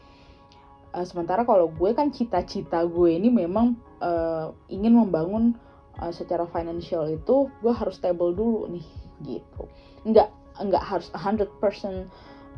uh, 0.97 1.05
sementara 1.05 1.45
kalau 1.45 1.69
gue 1.69 1.93
kan 1.93 2.09
cita-cita 2.09 2.89
gue 2.89 3.13
ini 3.13 3.29
memang 3.29 3.77
uh, 4.01 4.57
ingin 4.73 4.97
membangun 4.97 5.53
uh, 6.01 6.09
secara 6.09 6.49
financial 6.49 7.05
itu 7.13 7.53
gue 7.61 7.73
harus 7.73 8.01
stable 8.01 8.33
dulu 8.33 8.65
nih 8.73 8.87
gitu. 9.23 9.69
Nggak 10.09 10.33
nggak 10.57 10.85
harus 10.89 11.13
100% 11.13 11.53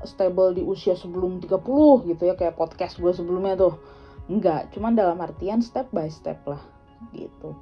stable 0.07 0.55
di 0.55 0.63
usia 0.63 0.95
sebelum 0.95 1.43
30 1.43 2.07
gitu 2.07 2.23
ya 2.23 2.39
kayak 2.39 2.55
podcast 2.55 3.03
gue 3.03 3.11
sebelumnya 3.11 3.59
tuh. 3.59 3.75
Nggak 4.31 4.71
cuman 4.79 4.95
dalam 4.95 5.19
artian 5.19 5.59
step 5.59 5.91
by 5.91 6.07
step 6.07 6.39
lah 6.47 6.63
gitu. 7.11 7.59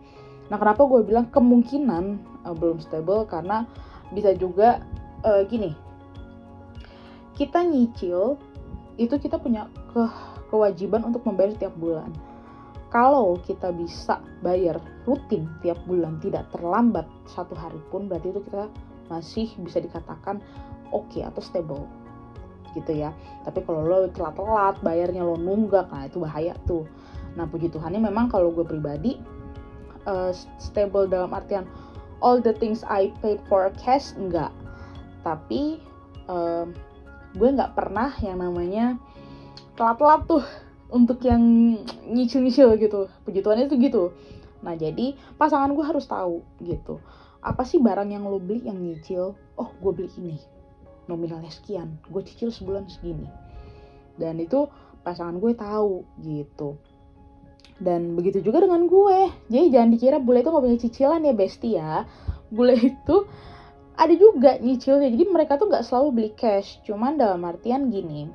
Nah 0.52 0.61
kenapa 0.61 0.85
gue 0.85 1.00
bilang 1.02 1.33
kemungkinan 1.33 2.21
uh, 2.45 2.52
belum 2.52 2.85
stable? 2.85 3.25
Karena 3.25 3.64
bisa 4.12 4.37
juga 4.37 4.85
uh, 5.25 5.42
gini. 5.49 5.73
Kita 7.37 7.64
nyicil 7.64 8.37
itu 8.97 9.12
kita 9.21 9.37
punya 9.37 9.68
ke 9.92 10.04
kewajiban 10.56 11.04
untuk 11.04 11.20
membayar 11.28 11.52
tiap 11.60 11.76
bulan. 11.76 12.08
Kalau 12.88 13.36
kita 13.44 13.76
bisa 13.76 14.25
bayar 14.40 14.80
rutin 15.04 15.44
tiap 15.60 15.76
bulan 15.84 16.16
tidak 16.25 16.48
terlambat 16.48 17.04
satu 17.28 17.52
hari 17.52 17.76
pun 17.92 18.08
berarti 18.08 18.32
itu 18.32 18.40
kita 18.40 18.72
masih 19.12 19.52
bisa 19.60 19.84
dikatakan 19.84 20.40
oke 20.96 21.04
okay 21.12 21.28
atau 21.28 21.44
stable 21.44 21.84
gitu 22.72 22.96
ya. 22.96 23.12
Tapi 23.44 23.60
kalau 23.68 23.84
lo 23.84 24.08
telat-telat 24.08 24.80
bayarnya 24.80 25.20
lo 25.20 25.36
nunggak 25.36 25.92
nah 25.92 26.08
itu 26.08 26.25
bahaya 26.25 26.56
tuh. 26.64 26.88
Nah 27.36 27.44
puji 27.44 27.68
Tuhannya 27.68 28.00
memang 28.00 28.32
kalau 28.32 28.48
gue 28.48 28.64
pribadi 28.64 29.20
uh, 30.08 30.32
stable 30.56 31.04
dalam 31.04 31.36
artian 31.36 31.68
all 32.25 32.40
the 32.40 32.56
things 32.56 32.80
I 32.88 33.12
paid 33.20 33.44
for 33.44 33.68
cash 33.76 34.16
enggak. 34.16 34.54
Tapi 35.20 35.82
uh, 36.32 36.64
gue 37.36 37.48
nggak 37.52 37.76
pernah 37.76 38.14
yang 38.25 38.40
namanya 38.40 38.96
telat-telat 39.76 40.25
tuh 40.25 40.45
untuk 40.90 41.21
yang 41.23 41.40
nyicil-nyicil 42.09 42.80
gitu. 42.80 43.06
Tuhan 43.28 43.68
itu 43.68 43.76
gitu. 43.78 44.16
Nah 44.64 44.75
jadi 44.75 45.14
pasangan 45.37 45.71
gue 45.76 45.85
harus 45.85 46.09
tahu 46.09 46.42
gitu 46.64 46.99
apa 47.47 47.62
sih 47.62 47.78
barang 47.78 48.11
yang 48.11 48.26
lo 48.26 48.42
beli 48.42 48.66
yang 48.66 48.83
nyicil? 48.83 49.38
Oh 49.54 49.71
gue 49.78 49.92
beli 49.95 50.11
ini. 50.18 50.38
Nominalnya 51.06 51.54
sekian. 51.54 52.02
Gue 52.11 52.26
cicil 52.26 52.50
sebulan 52.50 52.90
segini. 52.90 53.30
Dan 54.18 54.42
itu 54.42 54.66
pasangan 55.06 55.38
gue 55.38 55.54
tahu 55.54 56.02
gitu. 56.26 56.75
Dan 57.78 58.18
begitu 58.18 58.42
juga 58.42 58.66
dengan 58.66 58.90
gue. 58.90 59.30
Jadi 59.47 59.66
jangan 59.71 59.88
dikira 59.95 60.18
bule 60.18 60.42
itu 60.42 60.50
gak 60.50 60.64
punya 60.66 60.78
cicilan 60.83 61.23
ya 61.23 61.35
besti 61.38 61.71
ya. 61.78 62.02
Bule 62.50 62.75
itu 62.75 63.16
ada 63.95 64.14
juga 64.18 64.59
nyicilnya. 64.59 65.06
Jadi 65.06 65.25
mereka 65.30 65.54
tuh 65.54 65.71
nggak 65.71 65.87
selalu 65.87 66.09
beli 66.11 66.30
cash. 66.35 66.83
Cuman 66.83 67.14
dalam 67.14 67.47
artian 67.47 67.95
gini 67.95 68.26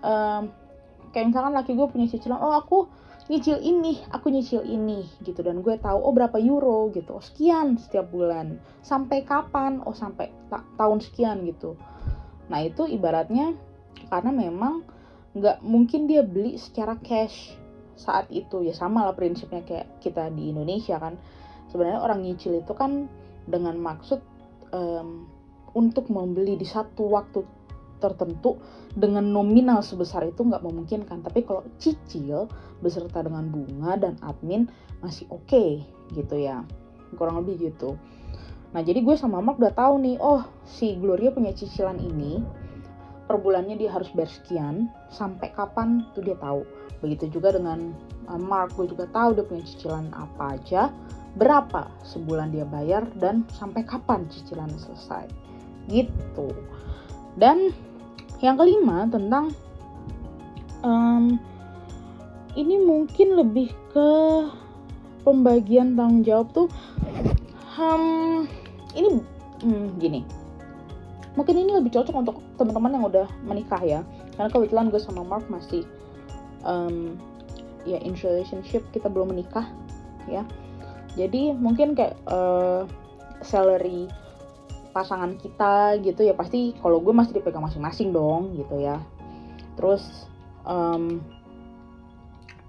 um, 0.00 0.48
kayak 1.10 1.34
misalkan 1.34 1.52
laki 1.54 1.74
gue 1.74 1.86
punya 1.90 2.06
cicilan 2.06 2.38
oh 2.38 2.54
aku 2.54 2.86
nyicil 3.30 3.62
ini 3.62 4.02
aku 4.10 4.26
nyicil 4.30 4.66
ini 4.66 5.06
gitu. 5.22 5.40
Dan 5.46 5.62
gue 5.62 5.78
tahu 5.78 5.98
oh 6.02 6.10
berapa 6.10 6.36
euro 6.42 6.90
gitu. 6.90 7.18
Oh 7.18 7.24
sekian 7.24 7.78
setiap 7.78 8.10
bulan. 8.10 8.58
Sampai 8.82 9.22
kapan? 9.22 9.78
Oh 9.86 9.94
sampai 9.94 10.34
ta 10.50 10.66
tahun 10.74 10.98
sekian 10.98 11.46
gitu. 11.46 11.78
Nah 12.50 12.66
itu 12.66 12.90
ibaratnya 12.90 13.54
karena 14.10 14.34
memang 14.34 14.82
nggak 15.30 15.62
mungkin 15.62 16.10
dia 16.10 16.26
beli 16.26 16.58
secara 16.58 16.98
cash 16.98 17.54
saat 17.94 18.26
itu. 18.34 18.66
Ya 18.66 18.74
sama 18.74 19.06
lah 19.06 19.14
prinsipnya 19.14 19.62
kayak 19.62 20.02
kita 20.02 20.30
di 20.34 20.50
Indonesia 20.50 20.98
kan. 20.98 21.14
Sebenarnya 21.70 22.02
orang 22.02 22.26
nyicil 22.26 22.58
itu 22.58 22.74
kan 22.74 23.06
dengan 23.46 23.78
maksud 23.78 24.18
um, 24.74 25.30
untuk 25.70 26.10
membeli 26.10 26.58
di 26.58 26.66
satu 26.66 27.06
waktu 27.14 27.46
tertentu 28.00 28.56
dengan 28.96 29.22
nominal 29.22 29.84
sebesar 29.84 30.26
itu 30.26 30.42
nggak 30.42 30.64
memungkinkan. 30.64 31.20
Tapi 31.20 31.44
kalau 31.44 31.62
cicil 31.76 32.48
beserta 32.80 33.20
dengan 33.20 33.46
bunga 33.52 34.00
dan 34.00 34.16
admin 34.24 34.66
masih 35.04 35.28
oke 35.28 35.46
okay, 35.46 35.84
gitu 36.16 36.40
ya. 36.40 36.64
Kurang 37.14 37.44
lebih 37.44 37.70
gitu. 37.70 38.00
Nah 38.70 38.80
jadi 38.80 39.02
gue 39.02 39.14
sama 39.18 39.42
Mark 39.42 39.58
udah 39.58 39.74
tahu 39.74 39.98
nih 40.02 40.16
oh 40.22 40.46
si 40.62 40.94
Gloria 40.98 41.34
punya 41.34 41.50
cicilan 41.50 41.98
ini 41.98 42.38
per 43.26 43.38
bulannya 43.38 43.78
dia 43.78 43.94
harus 43.94 44.10
bayar 44.10 44.30
sekian 44.30 44.90
sampai 45.10 45.50
kapan 45.54 46.06
tuh 46.14 46.22
dia 46.22 46.38
tahu. 46.38 46.66
Begitu 47.02 47.38
juga 47.38 47.54
dengan 47.54 47.94
uh, 48.30 48.38
Mark 48.38 48.74
gue 48.78 48.90
juga 48.90 49.10
tahu 49.10 49.38
dia 49.38 49.46
punya 49.46 49.64
cicilan 49.66 50.10
apa 50.14 50.58
aja 50.58 50.90
berapa 51.38 51.86
sebulan 52.02 52.50
dia 52.50 52.66
bayar 52.66 53.06
dan 53.22 53.46
sampai 53.54 53.86
kapan 53.86 54.26
cicilan 54.30 54.70
selesai. 54.74 55.30
Gitu. 55.86 56.48
Dan 57.38 57.70
yang 58.40 58.56
kelima 58.56 59.04
tentang 59.08 59.52
um, 60.80 61.36
ini 62.56 62.80
mungkin 62.80 63.36
lebih 63.36 63.72
ke 63.92 64.10
pembagian 65.22 65.94
tanggung 65.94 66.24
jawab 66.24 66.48
tuh 66.56 66.68
um, 67.76 68.48
ini 68.96 69.20
hmm, 69.62 69.86
gini. 70.00 70.20
Mungkin 71.38 71.54
ini 71.54 71.70
lebih 71.78 71.94
cocok 71.94 72.16
untuk 72.16 72.36
teman-teman 72.58 72.90
yang 72.98 73.04
udah 73.06 73.26
menikah 73.46 73.80
ya. 73.80 74.00
Karena 74.34 74.50
kebetulan 74.50 74.90
gue 74.90 74.98
sama 74.98 75.22
Mark 75.22 75.46
masih 75.46 75.86
um, 76.66 77.14
ya 77.86 78.02
in 78.02 78.18
relationship 78.18 78.82
kita 78.90 79.06
belum 79.06 79.30
menikah 79.30 79.68
ya. 80.26 80.42
Jadi 81.14 81.54
mungkin 81.54 81.94
kayak 81.94 82.18
uh, 82.26 82.86
salary 83.42 84.10
pasangan 84.90 85.38
kita 85.38 85.98
gitu 86.02 86.26
ya 86.26 86.34
pasti 86.34 86.74
kalau 86.78 86.98
gue 86.98 87.14
masih 87.14 87.38
dipegang 87.38 87.62
masing-masing 87.62 88.10
dong 88.10 88.54
gitu 88.58 88.78
ya. 88.78 88.98
Terus 89.78 90.02
um, 90.66 91.22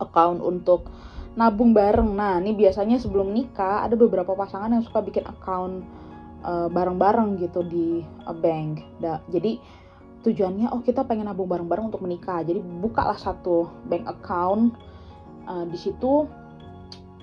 account 0.02 0.42
untuk 0.42 0.90
nabung 1.38 1.72
bareng. 1.72 2.12
Nah 2.12 2.40
ini 2.42 2.58
biasanya 2.58 3.00
sebelum 3.00 3.32
nikah 3.32 3.86
ada 3.86 3.96
beberapa 3.96 4.36
pasangan 4.36 4.74
yang 4.74 4.84
suka 4.84 5.00
bikin 5.04 5.24
account 5.28 5.86
uh, 6.44 6.68
bareng-bareng 6.68 7.40
gitu 7.40 7.64
di 7.66 8.02
uh, 8.26 8.36
bank. 8.36 8.84
Da, 9.00 9.22
jadi 9.32 9.62
tujuannya 10.22 10.70
oh 10.70 10.86
kita 10.86 11.02
pengen 11.08 11.30
nabung 11.30 11.50
bareng-bareng 11.50 11.94
untuk 11.94 12.04
menikah. 12.04 12.44
Jadi 12.44 12.62
bukalah 12.62 13.18
satu 13.18 13.70
bank 13.88 14.06
account 14.10 14.76
uh, 15.48 15.66
di 15.66 15.78
situ. 15.80 16.28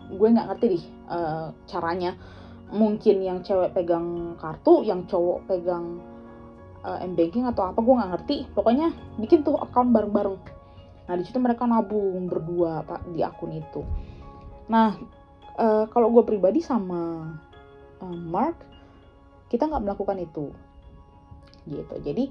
Gue 0.08 0.28
nggak 0.32 0.48
ngerti 0.48 0.66
nih 0.72 0.84
uh, 1.12 1.52
caranya 1.68 2.16
mungkin 2.68 3.24
yang 3.24 3.40
cewek 3.40 3.72
pegang 3.72 4.36
kartu 4.36 4.84
yang 4.84 5.08
cowok 5.08 5.48
pegang 5.48 6.00
uh, 6.84 7.00
m 7.00 7.16
banking 7.16 7.48
atau 7.48 7.72
apa 7.72 7.80
gue 7.80 7.94
nggak 7.94 8.10
ngerti. 8.16 8.36
Pokoknya 8.52 8.92
bikin 9.16 9.44
tuh 9.44 9.56
account 9.60 9.90
bareng-bareng. 9.92 10.36
Nah 11.08 11.14
di 11.16 11.24
situ 11.24 11.40
mereka 11.40 11.64
nabung 11.64 12.28
berdua 12.28 12.84
pak 12.84 13.08
di 13.12 13.24
akun 13.24 13.56
itu. 13.56 13.82
Nah 14.68 14.96
uh, 15.56 15.84
kalau 15.88 16.12
gue 16.12 16.24
pribadi 16.28 16.60
sama 16.60 17.32
uh, 18.04 18.16
Mark 18.16 18.60
kita 19.48 19.64
nggak 19.64 19.84
melakukan 19.84 20.20
itu. 20.20 20.52
Gitu. 21.64 21.94
Jadi 22.04 22.28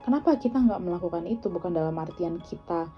kenapa 0.00 0.40
kita 0.40 0.56
nggak 0.56 0.80
melakukan 0.80 1.28
itu? 1.28 1.52
Bukan 1.52 1.76
dalam 1.76 1.96
artian 2.00 2.40
kita 2.40 2.88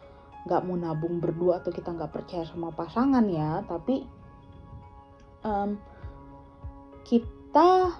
nggak 0.48 0.64
mau 0.64 0.80
nabung 0.80 1.20
berdua 1.20 1.60
atau 1.60 1.68
kita 1.68 1.92
nggak 1.92 2.08
percaya 2.08 2.48
sama 2.48 2.72
pasangan 2.72 3.20
ya 3.28 3.60
tapi 3.68 4.06
um, 5.44 5.76
kita 7.08 7.96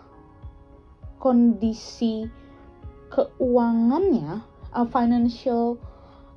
kondisi 1.16 2.28
keuangannya 3.08 4.44
uh, 4.76 4.86
financial 4.92 5.80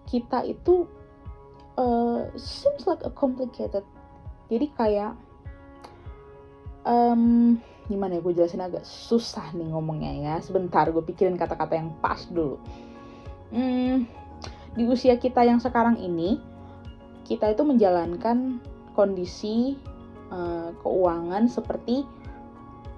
kita 0.07 0.47
itu 0.47 0.87
uh, 1.75 2.31
seems 2.39 2.87
like 2.87 3.03
a 3.03 3.11
complicated. 3.11 3.83
Jadi 4.47 4.67
kayak 4.75 5.13
um, 6.87 7.55
gimana 7.91 8.19
ya 8.19 8.23
gue 8.23 8.33
jelasin 8.35 8.63
agak 8.63 8.87
susah 8.87 9.51
nih 9.51 9.67
ngomongnya 9.67 10.11
ya. 10.15 10.35
Sebentar 10.39 10.87
gue 10.89 11.03
pikirin 11.03 11.35
kata-kata 11.35 11.75
yang 11.75 11.91
pas 11.99 12.23
dulu. 12.31 12.55
Hmm, 13.51 14.07
di 14.79 14.87
usia 14.87 15.19
kita 15.19 15.43
yang 15.43 15.59
sekarang 15.59 15.99
ini 15.99 16.39
kita 17.27 17.51
itu 17.51 17.67
menjalankan 17.67 18.63
kondisi 18.95 19.75
uh, 20.31 20.71
keuangan 20.83 21.47
seperti 21.51 22.03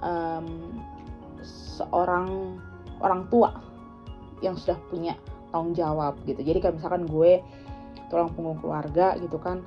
um, 0.04 0.48
seorang 1.44 2.60
orang 3.00 3.26
tua 3.32 3.56
yang 4.44 4.60
sudah 4.60 4.76
punya 4.92 5.16
tanggung 5.50 5.74
jawab 5.74 6.20
gitu. 6.28 6.44
Jadi 6.44 6.60
kayak 6.60 6.76
misalkan 6.78 7.08
gue 7.08 7.40
tulang 8.12 8.30
punggung 8.36 8.60
keluarga 8.60 9.16
gitu 9.18 9.40
kan 9.40 9.64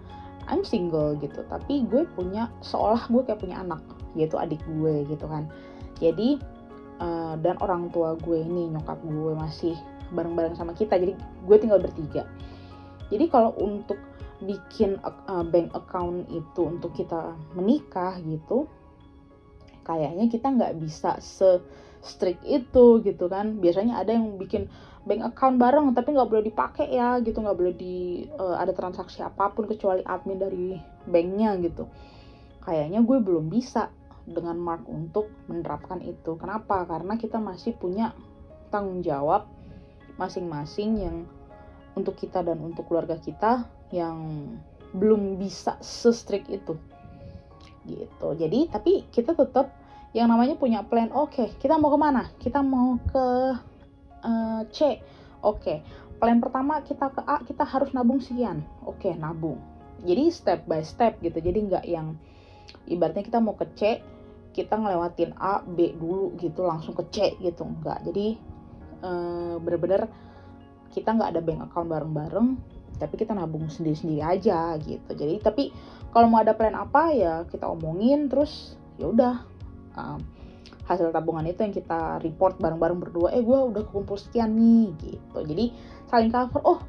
I'm 0.47 0.63
single 0.63 1.19
gitu. 1.19 1.43
Tapi 1.49 1.89
gue 1.89 2.07
punya 2.15 2.53
seolah 2.63 3.09
gue 3.09 3.23
kayak 3.27 3.41
punya 3.43 3.65
anak 3.65 3.83
yaitu 4.15 4.37
adik 4.39 4.61
gue 4.79 5.09
gitu 5.09 5.27
kan. 5.27 5.49
Jadi 5.99 6.39
uh, 7.01 7.35
dan 7.41 7.57
orang 7.65 7.89
tua 7.91 8.15
gue 8.21 8.39
ini 8.45 8.71
nyokap 8.71 9.01
gue 9.03 9.33
masih 9.35 9.75
bareng-bareng 10.13 10.55
sama 10.55 10.77
kita. 10.77 11.01
Jadi 11.01 11.17
gue 11.19 11.57
tinggal 11.59 11.81
bertiga. 11.83 12.29
Jadi 13.11 13.25
kalau 13.31 13.55
untuk 13.59 13.99
bikin 14.45 15.01
uh, 15.01 15.45
bank 15.49 15.73
account 15.73 16.29
itu 16.29 16.61
untuk 16.69 16.93
kita 16.93 17.33
menikah 17.57 18.21
gitu 18.21 18.69
kayaknya 19.87 20.27
kita 20.27 20.51
nggak 20.51 20.75
bisa 20.83 21.23
se 21.23 21.63
strict 22.03 22.43
itu 22.43 23.01
gitu 23.07 23.31
kan. 23.31 23.63
Biasanya 23.63 24.03
ada 24.03 24.19
yang 24.19 24.35
bikin 24.35 24.67
bank 25.07 25.23
account 25.23 25.63
bareng 25.63 25.95
tapi 25.95 26.19
nggak 26.19 26.27
boleh 26.27 26.45
dipakai 26.51 26.91
ya 26.91 27.23
gitu. 27.23 27.39
Nggak 27.39 27.57
boleh 27.57 27.75
di 27.79 28.27
uh, 28.35 28.59
ada 28.59 28.75
transaksi 28.75 29.23
apa 29.23 29.55
pun 29.55 29.71
kecuali 29.71 30.03
admin 30.03 30.39
dari 30.43 30.75
banknya 31.07 31.55
gitu. 31.63 31.87
Kayaknya 32.67 33.07
gue 33.07 33.19
belum 33.23 33.47
bisa 33.47 33.95
dengan 34.27 34.59
Mark 34.59 34.91
untuk 34.91 35.31
menerapkan 35.47 36.03
itu. 36.03 36.35
Kenapa? 36.35 36.83
Karena 36.83 37.15
kita 37.15 37.39
masih 37.39 37.79
punya 37.79 38.11
tanggung 38.75 39.07
jawab 39.07 39.47
masing-masing 40.19 40.91
yang 40.99 41.17
untuk 41.95 42.19
kita 42.19 42.43
dan 42.43 42.59
untuk 42.59 42.91
keluarga 42.91 43.15
kita 43.17 43.71
yang 43.95 44.19
belum 44.97 45.39
bisa 45.39 45.79
se-strict 45.79 46.51
itu 46.51 46.75
gitu. 47.87 48.29
Jadi 48.35 48.69
tapi 48.69 49.07
kita 49.15 49.33
tetap 49.33 49.71
yang 50.15 50.33
namanya 50.33 50.57
punya 50.57 50.81
plan 50.87 51.13
oke 51.13 51.33
okay, 51.33 51.49
kita 51.61 51.77
mau 51.77 51.93
ke 51.93 51.99
mana 52.01 52.23
kita 52.43 52.61
mau 52.61 52.99
ke 52.99 53.27
uh, 54.27 54.61
C. 54.75 55.01
Oke 55.41 55.61
okay. 55.61 55.79
plan 56.19 56.43
pertama 56.43 56.83
kita 56.83 57.09
ke 57.13 57.23
A 57.25 57.41
kita 57.47 57.63
harus 57.65 57.95
nabung 57.95 58.19
sekian. 58.19 58.67
Oke 58.83 59.11
okay, 59.11 59.15
nabung. 59.15 59.61
Jadi 60.05 60.29
step 60.29 60.69
by 60.69 60.85
step 60.85 61.17
gitu. 61.25 61.39
Jadi 61.41 61.59
nggak 61.73 61.85
yang 61.89 62.19
ibaratnya 62.91 63.25
kita 63.25 63.39
mau 63.39 63.55
ke 63.55 63.67
C 63.79 63.81
kita 64.57 64.73
ngelewatin 64.81 65.37
A 65.37 65.61
B 65.61 65.93
dulu 65.95 66.33
gitu 66.41 66.65
langsung 66.65 66.97
ke 66.97 67.05
C 67.13 67.17
gitu. 67.39 67.63
Enggak 67.65 68.03
jadi 68.09 68.41
uh, 69.05 69.61
bener-bener 69.61 70.09
kita 70.97 71.13
nggak 71.13 71.37
ada 71.37 71.41
bank 71.45 71.61
account 71.69 71.89
bareng-bareng 71.93 72.49
tapi 72.97 73.15
kita 73.21 73.33
nabung 73.37 73.69
sendiri-sendiri 73.69 74.23
aja 74.25 74.77
gitu. 74.81 75.11
Jadi 75.13 75.35
tapi 75.41 75.71
kalau 76.11 76.33
mau 76.33 76.41
ada 76.41 76.57
plan 76.57 76.75
apa 76.75 77.13
ya 77.13 77.35
kita 77.49 77.69
omongin 77.69 78.29
terus 78.33 78.77
ya 78.97 79.13
udah 79.13 79.45
um, 79.97 80.21
hasil 80.87 81.11
tabungan 81.11 81.45
itu 81.51 81.61
yang 81.67 81.75
kita 81.75 82.23
report 82.23 82.57
bareng-bareng 82.63 82.99
berdua 83.03 83.35
eh 83.35 83.43
gue 83.43 83.59
udah 83.59 83.85
kumpul 83.91 84.17
sekian 84.17 84.55
nih 84.55 84.95
gitu. 85.03 85.39
Jadi 85.43 85.75
saling 86.09 86.31
cover 86.31 86.63
oh 86.63 86.81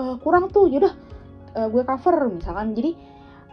uh, 0.00 0.16
kurang 0.18 0.48
tuh 0.50 0.66
yaudah 0.72 0.94
uh, 1.54 1.68
gue 1.68 1.82
cover 1.84 2.32
misalkan. 2.32 2.72
Jadi 2.72 2.96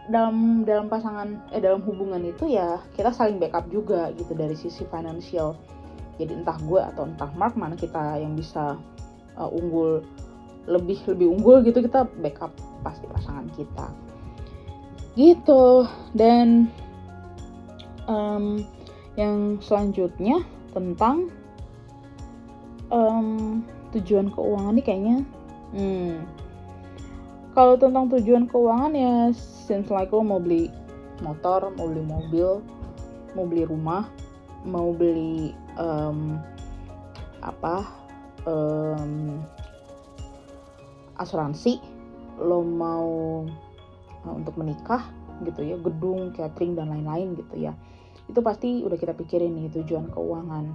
dalam 0.04 0.68
dalam 0.68 0.92
pasangan 0.92 1.48
eh 1.52 1.60
dalam 1.64 1.80
hubungan 1.84 2.20
itu 2.20 2.44
ya 2.52 2.76
kita 2.92 3.08
saling 3.12 3.40
backup 3.40 3.68
juga 3.72 4.12
gitu 4.16 4.32
dari 4.32 4.56
sisi 4.56 4.84
financial. 4.88 5.56
Jadi 6.16 6.32
entah 6.32 6.56
gue 6.64 6.80
atau 6.80 7.04
entah 7.04 7.30
Mark 7.34 7.58
mana 7.58 7.74
kita 7.74 8.18
yang 8.22 8.38
bisa 8.38 8.78
uh, 9.36 9.50
unggul 9.50 10.00
lebih 10.64 11.00
lebih 11.04 11.26
unggul 11.28 11.60
gitu 11.64 11.84
kita 11.84 12.08
backup 12.20 12.52
pasti 12.80 13.04
pasangan 13.10 13.48
kita. 13.56 13.86
Gitu. 15.14 15.86
Dan 16.16 16.68
um, 18.08 18.64
yang 19.14 19.60
selanjutnya 19.62 20.42
tentang 20.74 21.30
um, 22.90 23.62
tujuan 23.94 24.32
keuangan 24.32 24.74
nih 24.74 24.84
kayaknya. 24.84 25.18
Hmm, 25.74 26.22
kalau 27.54 27.78
tentang 27.78 28.10
tujuan 28.10 28.50
keuangan 28.50 28.92
ya 28.92 29.14
since 29.34 29.88
like 29.88 30.10
lo 30.10 30.26
mau 30.26 30.42
beli 30.42 30.68
motor 31.22 31.70
mau 31.78 31.86
beli 31.86 32.02
mobil 32.02 32.48
mau 33.38 33.46
beli 33.46 33.64
rumah 33.64 34.10
mau 34.66 34.90
beli 34.90 35.54
um, 35.78 36.42
apa 37.46 37.86
um, 38.50 39.38
asuransi 41.18 41.78
lo 42.42 42.66
mau 42.66 43.08
uh, 44.26 44.34
untuk 44.34 44.58
menikah 44.58 45.06
gitu 45.42 45.66
ya 45.66 45.76
gedung 45.78 46.30
catering 46.34 46.78
dan 46.78 46.90
lain-lain 46.90 47.34
gitu 47.38 47.54
ya. 47.58 47.72
Itu 48.30 48.40
pasti 48.40 48.82
udah 48.82 48.96
kita 48.96 49.12
pikirin 49.14 49.54
nih 49.54 49.70
tujuan 49.82 50.10
keuangan. 50.10 50.70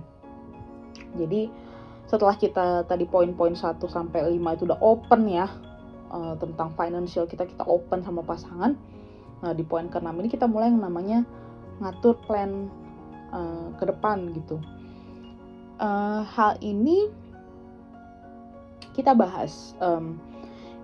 Jadi 1.18 1.50
setelah 2.10 2.36
kita 2.36 2.90
tadi 2.90 3.06
poin-poin 3.06 3.54
1 3.54 3.78
sampai 3.86 4.26
5 4.34 4.56
itu 4.58 4.64
udah 4.66 4.80
open 4.82 5.30
ya 5.30 5.48
uh, 6.10 6.34
tentang 6.38 6.74
financial 6.74 7.30
kita 7.30 7.46
kita 7.46 7.64
open 7.66 8.02
sama 8.02 8.26
pasangan. 8.26 8.74
Nah 9.40 9.54
di 9.56 9.64
poin 9.64 9.88
ke-6 9.88 10.10
ini 10.20 10.30
kita 10.30 10.46
mulai 10.50 10.74
yang 10.74 10.84
namanya 10.84 11.24
ngatur 11.80 12.20
plan 12.28 12.68
uh, 13.32 13.72
ke 13.80 13.88
depan 13.88 14.34
gitu. 14.36 14.60
Uh, 15.80 16.28
hal 16.28 16.60
ini 16.60 17.08
kita 18.92 19.16
bahas 19.16 19.78
um, 19.80 20.20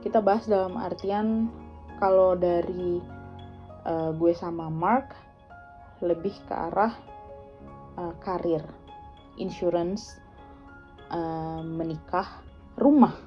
kita 0.06 0.22
bahas 0.22 0.46
dalam 0.46 0.78
artian 0.78 1.50
kalau 1.98 2.38
dari 2.38 3.02
uh, 3.90 4.14
gue 4.14 4.38
sama 4.38 4.70
Mark 4.70 5.18
lebih 6.06 6.38
ke 6.46 6.54
arah 6.54 6.94
uh, 7.98 8.14
karir, 8.22 8.62
insurance, 9.42 10.22
uh, 11.10 11.66
menikah, 11.66 12.46
rumah 12.78 13.18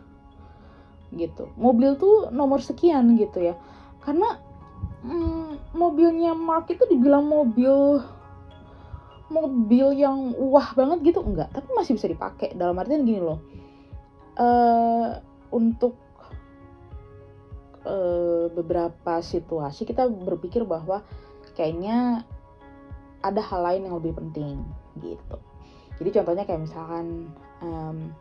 gitu. 1.18 1.50
Mobil 1.58 1.98
tuh 1.98 2.30
nomor 2.30 2.62
sekian 2.62 3.18
gitu 3.18 3.42
ya. 3.42 3.58
Karena 4.06 4.38
mm, 5.02 5.74
mobilnya 5.74 6.30
Mark 6.30 6.70
itu 6.70 6.86
dibilang 6.86 7.26
mobil 7.26 7.98
mobil 9.28 9.98
yang 9.98 10.30
wah 10.38 10.72
banget 10.78 11.10
gitu 11.10 11.26
enggak, 11.26 11.50
tapi 11.50 11.68
masih 11.74 11.98
bisa 11.98 12.06
dipakai. 12.06 12.54
Dalam 12.54 12.78
artian 12.78 13.02
gini 13.02 13.18
loh. 13.18 13.42
Uh, 14.38 15.18
untuk 15.50 16.07
uh, 17.88 18.52
beberapa 18.52 19.24
situasi 19.24 19.88
kita 19.88 20.04
berpikir 20.06 20.68
bahwa 20.68 21.00
kayaknya 21.56 22.28
ada 23.24 23.42
hal 23.42 23.64
lain 23.64 23.88
yang 23.88 23.96
lebih 23.98 24.14
penting 24.14 24.62
gitu. 25.00 25.36
Jadi 25.98 26.08
contohnya 26.14 26.44
kayak 26.46 26.62
misalkan 26.62 27.32
um, 27.58 28.14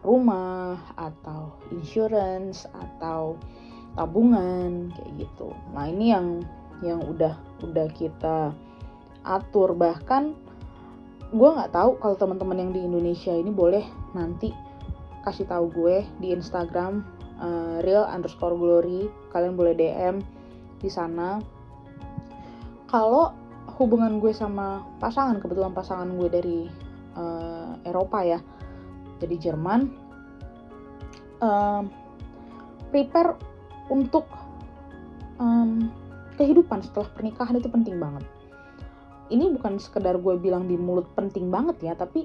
rumah 0.00 0.80
atau 0.96 1.58
insurance 1.74 2.64
atau 2.72 3.36
tabungan 3.98 4.94
kayak 4.96 5.26
gitu. 5.26 5.52
Nah 5.74 5.84
ini 5.90 6.14
yang 6.14 6.40
yang 6.80 7.02
udah 7.04 7.36
udah 7.66 7.88
kita 7.92 8.54
atur. 9.26 9.74
Bahkan 9.76 10.32
gue 11.34 11.50
nggak 11.52 11.74
tahu 11.76 12.00
kalau 12.00 12.16
teman-teman 12.16 12.56
yang 12.56 12.72
di 12.72 12.80
Indonesia 12.88 13.34
ini 13.36 13.52
boleh 13.52 13.84
nanti 14.16 14.54
kasih 15.26 15.44
tahu 15.44 15.68
gue 15.68 16.06
di 16.24 16.32
Instagram 16.32 17.17
uh, 17.40 17.82
real 17.82 18.04
underscore 18.06 18.54
glory 18.54 19.06
kalian 19.34 19.54
boleh 19.54 19.74
DM 19.74 20.22
di 20.78 20.90
sana. 20.90 21.42
Kalau 22.88 23.34
hubungan 23.78 24.18
gue 24.18 24.34
sama 24.34 24.82
pasangan 24.98 25.38
kebetulan 25.38 25.70
pasangan 25.70 26.08
gue 26.18 26.28
dari 26.28 26.60
uh, 27.14 27.78
Eropa 27.86 28.26
ya 28.26 28.40
jadi 29.22 29.50
Jerman 29.50 29.86
um, 31.38 31.86
prepare 32.90 33.38
untuk 33.92 34.26
um, 35.38 35.90
kehidupan 36.38 36.82
setelah 36.82 37.10
pernikahan 37.12 37.58
itu 37.58 37.68
penting 37.70 37.98
banget. 37.98 38.24
Ini 39.28 39.52
bukan 39.52 39.76
sekedar 39.76 40.16
gue 40.16 40.34
bilang 40.40 40.64
di 40.64 40.74
mulut 40.78 41.12
penting 41.12 41.52
banget 41.52 41.76
ya 41.84 41.92
tapi 41.92 42.24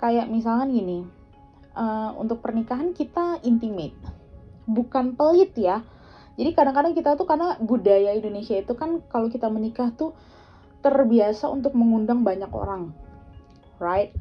kayak 0.00 0.32
misalnya 0.32 0.72
gini 0.72 1.04
uh, 1.76 2.16
untuk 2.16 2.40
pernikahan 2.40 2.96
kita 2.96 3.44
intimate 3.44 4.19
bukan 4.70 5.18
pelit 5.18 5.52
ya. 5.58 5.82
Jadi 6.38 6.56
kadang-kadang 6.56 6.96
kita 6.96 7.18
tuh 7.20 7.28
karena 7.28 7.58
budaya 7.60 8.16
Indonesia 8.16 8.56
itu 8.56 8.72
kan 8.72 9.04
kalau 9.12 9.28
kita 9.28 9.50
menikah 9.52 9.92
tuh 9.92 10.16
terbiasa 10.80 11.52
untuk 11.52 11.76
mengundang 11.76 12.24
banyak 12.24 12.48
orang 12.48 12.96
right? 13.80 14.12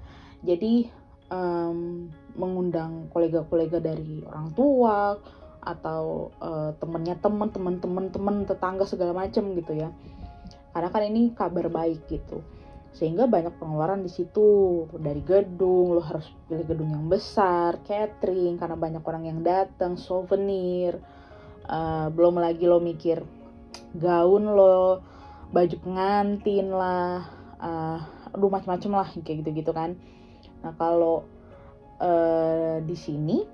Jadi 0.42 0.88
um, 1.30 2.08
mengundang 2.40 3.12
kolega-kolega 3.12 3.84
dari 3.84 4.24
orang 4.24 4.56
tua 4.56 5.20
atau 5.60 6.32
uh, 6.40 6.72
temennya 6.80 7.20
temen 7.20 7.52
temen 7.52 7.76
temen 7.84 8.06
temen 8.10 8.36
tetangga 8.48 8.88
segala 8.88 9.12
macem 9.12 9.52
gitu 9.60 9.76
ya. 9.76 9.92
Karena 10.72 10.90
kan 10.90 11.04
ini 11.04 11.36
kabar 11.36 11.68
baik 11.68 12.08
gitu 12.08 12.40
sehingga 12.94 13.30
banyak 13.30 13.56
pengeluaran 13.62 14.02
di 14.02 14.12
situ. 14.12 14.86
Dari 14.92 15.22
gedung 15.24 15.96
lo 15.96 16.02
harus 16.02 16.28
pilih 16.50 16.66
gedung 16.66 16.90
yang 16.92 17.06
besar 17.08 17.80
catering 17.86 18.58
karena 18.58 18.76
banyak 18.76 19.04
orang 19.06 19.24
yang 19.30 19.40
datang 19.46 19.96
souvenir. 19.96 20.98
Uh, 21.70 22.10
belum 22.10 22.42
lagi 22.42 22.66
lo 22.66 22.82
mikir 22.82 23.22
gaun 23.94 24.42
lo 24.42 25.06
baju 25.54 25.76
pengantin 25.86 26.74
lah 26.74 27.30
uh, 27.62 28.00
aduh 28.34 28.50
macam-macam 28.50 29.06
lah 29.06 29.08
kayak 29.22 29.46
gitu-gitu 29.46 29.70
kan. 29.70 29.94
Nah 30.66 30.74
kalau 30.78 31.26
uh, 32.02 32.82
di 32.82 32.98
sini 32.98 33.46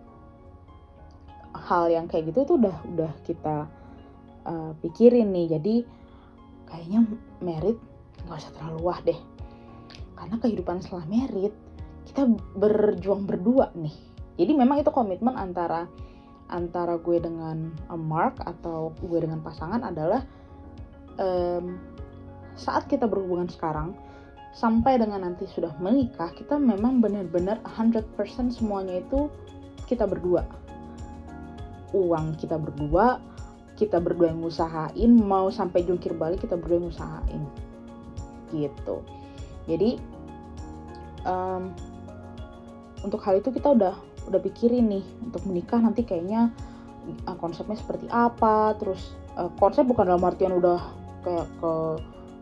hal 1.56 1.91
yang 1.91 2.08
kayak 2.08 2.32
gitu 2.32 2.43
tuh 2.43 2.56
udah 2.60 2.78
udah 2.88 3.12
kita 3.28 3.67
uh, 4.48 4.71
pikirin 4.80 5.32
nih. 5.36 5.60
Jadi 5.60 5.76
kayaknya 6.67 7.00
merit 7.43 7.80
nggak 8.26 8.42
usah 8.42 8.54
terlalu 8.58 8.80
wah 8.82 9.00
deh. 9.06 9.20
Karena 10.16 10.36
kehidupan 10.42 10.82
setelah 10.82 11.06
merit 11.08 11.54
kita 12.10 12.30
berjuang 12.58 13.26
berdua 13.26 13.74
nih. 13.78 13.94
Jadi 14.36 14.52
memang 14.54 14.84
itu 14.84 14.92
komitmen 14.92 15.36
antara 15.36 15.88
antara 16.52 17.02
gue 17.02 17.18
dengan 17.18 17.74
Mark 17.98 18.38
atau 18.46 18.94
gue 19.02 19.18
dengan 19.18 19.42
pasangan 19.42 19.82
adalah 19.82 20.22
um, 21.18 21.82
saat 22.54 22.86
kita 22.86 23.10
berhubungan 23.10 23.50
sekarang 23.50 23.98
sampai 24.54 25.02
dengan 25.02 25.26
nanti 25.26 25.50
sudah 25.50 25.74
menikah 25.82 26.32
kita 26.38 26.56
memang 26.56 27.02
benar-benar 27.02 27.60
100% 27.66 28.06
semuanya 28.54 29.02
itu 29.02 29.28
kita 29.90 30.06
berdua. 30.06 30.46
Uang 31.96 32.38
kita 32.38 32.60
berdua 32.60 33.20
kita 33.76 34.00
berdua 34.00 34.32
yang 34.32 34.40
usahain 34.40 35.12
mau 35.20 35.52
sampai 35.52 35.84
jungkir 35.84 36.16
balik 36.16 36.48
kita 36.48 36.56
berdua 36.56 36.80
yang 36.80 36.90
usahain 36.96 37.44
gitu. 38.54 39.02
Jadi 39.66 39.98
um, 41.26 41.74
untuk 43.02 43.22
hal 43.26 43.42
itu 43.42 43.50
kita 43.54 43.74
udah 43.74 43.96
udah 44.26 44.42
pikirin 44.42 44.90
nih 44.90 45.06
untuk 45.22 45.46
menikah 45.46 45.78
nanti 45.78 46.02
kayaknya 46.02 46.50
uh, 47.30 47.38
konsepnya 47.38 47.78
seperti 47.78 48.10
apa 48.10 48.74
terus 48.82 49.14
uh, 49.38 49.50
konsep 49.62 49.86
bukan 49.86 50.10
dalam 50.10 50.26
artian 50.26 50.58
udah 50.58 50.82
kayak 51.22 51.46
ke 51.62 51.74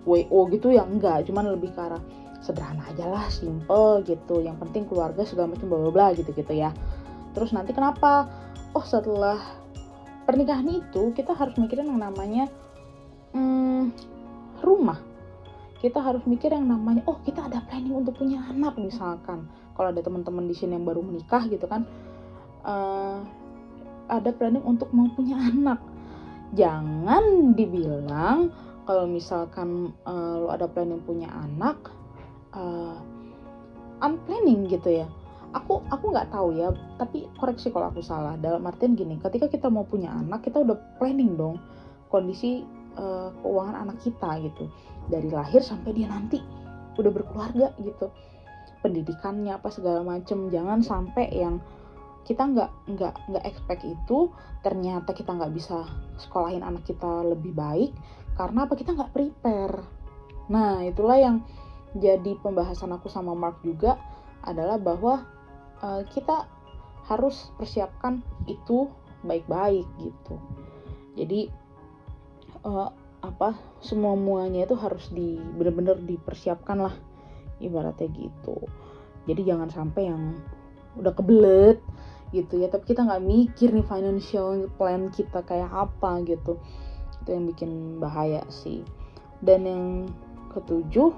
WO 0.04 0.40
gitu 0.52 0.76
ya 0.76 0.84
enggak. 0.84 1.28
Cuman 1.28 1.52
lebih 1.52 1.72
ke 1.72 1.80
arah 1.80 2.04
sederhana 2.44 2.84
aja 2.92 3.08
lah 3.08 3.26
simple 3.32 4.04
gitu. 4.04 4.44
Yang 4.44 4.58
penting 4.68 4.84
keluarga 4.88 5.24
segala 5.24 5.56
macam 5.56 5.72
bla 5.72 5.92
bla 5.92 6.08
gitu 6.16 6.32
gitu 6.36 6.54
ya. 6.56 6.76
Terus 7.32 7.56
nanti 7.56 7.72
kenapa? 7.72 8.28
Oh 8.74 8.84
setelah 8.84 9.38
pernikahan 10.26 10.66
itu 10.66 11.12
kita 11.14 11.36
harus 11.36 11.54
mikirin 11.60 11.92
yang 11.94 12.02
namanya 12.02 12.50
hmm, 13.36 13.92
rumah 14.64 14.98
kita 15.84 16.00
harus 16.00 16.24
mikir 16.24 16.56
yang 16.56 16.72
namanya 16.72 17.04
oh 17.12 17.20
kita 17.28 17.44
ada 17.52 17.60
planning 17.68 17.92
untuk 17.92 18.16
punya 18.16 18.40
anak 18.48 18.80
misalkan. 18.80 19.52
Kalau 19.76 19.92
ada 19.92 20.00
teman-teman 20.00 20.48
di 20.48 20.56
sini 20.56 20.80
yang 20.80 20.88
baru 20.88 21.04
menikah 21.04 21.44
gitu 21.52 21.68
kan 21.68 21.84
uh, 22.64 23.20
ada 24.08 24.32
planning 24.32 24.64
untuk 24.64 24.88
mau 24.96 25.12
punya 25.12 25.36
anak. 25.36 25.84
Jangan 26.56 27.52
dibilang 27.52 28.48
kalau 28.88 29.12
misalkan 29.12 29.92
uh, 30.08 30.48
lo 30.48 30.56
ada 30.56 30.72
planning 30.72 31.04
punya 31.04 31.28
anak 31.36 31.92
uh, 32.56 32.96
unplanning 34.00 34.72
gitu 34.72 35.04
ya. 35.04 35.08
Aku 35.52 35.84
aku 35.92 36.16
nggak 36.16 36.32
tahu 36.32 36.64
ya 36.64 36.72
tapi 36.96 37.28
koreksi 37.36 37.76
kalau 37.76 37.92
aku 37.92 38.00
salah. 38.00 38.40
Dalam 38.40 38.64
artian 38.64 38.96
gini 38.96 39.20
ketika 39.20 39.52
kita 39.52 39.68
mau 39.68 39.84
punya 39.84 40.16
anak 40.16 40.48
kita 40.48 40.64
udah 40.64 40.80
planning 40.96 41.36
dong 41.36 41.60
kondisi 42.08 42.64
uh, 42.98 43.30
keuangan 43.42 43.88
anak 43.88 43.98
kita 44.02 44.30
gitu. 44.44 44.70
Dari 45.10 45.30
lahir 45.30 45.62
sampai 45.62 45.92
dia 45.94 46.08
nanti 46.10 46.40
udah 46.98 47.12
berkeluarga 47.12 47.74
gitu. 47.82 48.10
Pendidikannya 48.82 49.56
apa 49.56 49.70
segala 49.72 50.04
macem. 50.04 50.52
Jangan 50.52 50.84
sampai 50.84 51.32
yang 51.32 51.60
kita 52.24 52.48
nggak 52.48 52.72
nggak 52.88 53.14
nggak 53.30 53.44
expect 53.44 53.84
itu 53.84 54.32
ternyata 54.64 55.12
kita 55.12 55.36
nggak 55.36 55.52
bisa 55.52 55.84
sekolahin 56.16 56.64
anak 56.64 56.88
kita 56.88 57.28
lebih 57.28 57.52
baik 57.52 57.92
karena 58.40 58.66
apa? 58.66 58.74
Kita 58.74 58.96
nggak 58.96 59.12
prepare. 59.12 59.78
Nah 60.50 60.84
itulah 60.84 61.20
yang 61.20 61.44
jadi 61.94 62.34
pembahasan 62.42 62.90
aku 62.96 63.06
sama 63.12 63.38
Mark 63.38 63.62
juga 63.62 64.02
adalah 64.42 64.82
bahwa 64.82 65.24
uh, 65.86 66.02
kita 66.10 66.50
harus 67.06 67.52
persiapkan 67.60 68.24
itu 68.50 68.90
baik-baik 69.24 69.88
gitu. 70.00 70.36
Jadi 71.14 71.52
uh, 72.64 72.90
apa 73.24 73.56
semua 73.80 74.20
muanya 74.20 74.68
itu 74.68 74.76
harus 74.76 75.08
di 75.12 75.40
bener-bener 75.40 75.96
dipersiapkan 76.04 76.80
lah 76.80 76.96
ibaratnya 77.64 78.12
gitu. 78.12 78.60
Jadi 79.24 79.48
jangan 79.48 79.72
sampai 79.72 80.12
yang 80.12 80.36
udah 81.00 81.16
kebelet 81.16 81.80
gitu 82.36 82.62
ya 82.62 82.68
tapi 82.70 82.92
kita 82.92 83.06
nggak 83.06 83.24
mikir 83.24 83.70
nih 83.72 83.86
financial 83.86 84.68
plan 84.76 85.08
kita 85.16 85.40
kayak 85.48 85.72
apa 85.72 86.20
gitu. 86.28 86.60
Itu 87.24 87.30
yang 87.32 87.48
bikin 87.48 88.04
bahaya 88.04 88.44
sih. 88.52 88.84
Dan 89.40 89.64
yang 89.64 89.84
ketujuh 90.52 91.16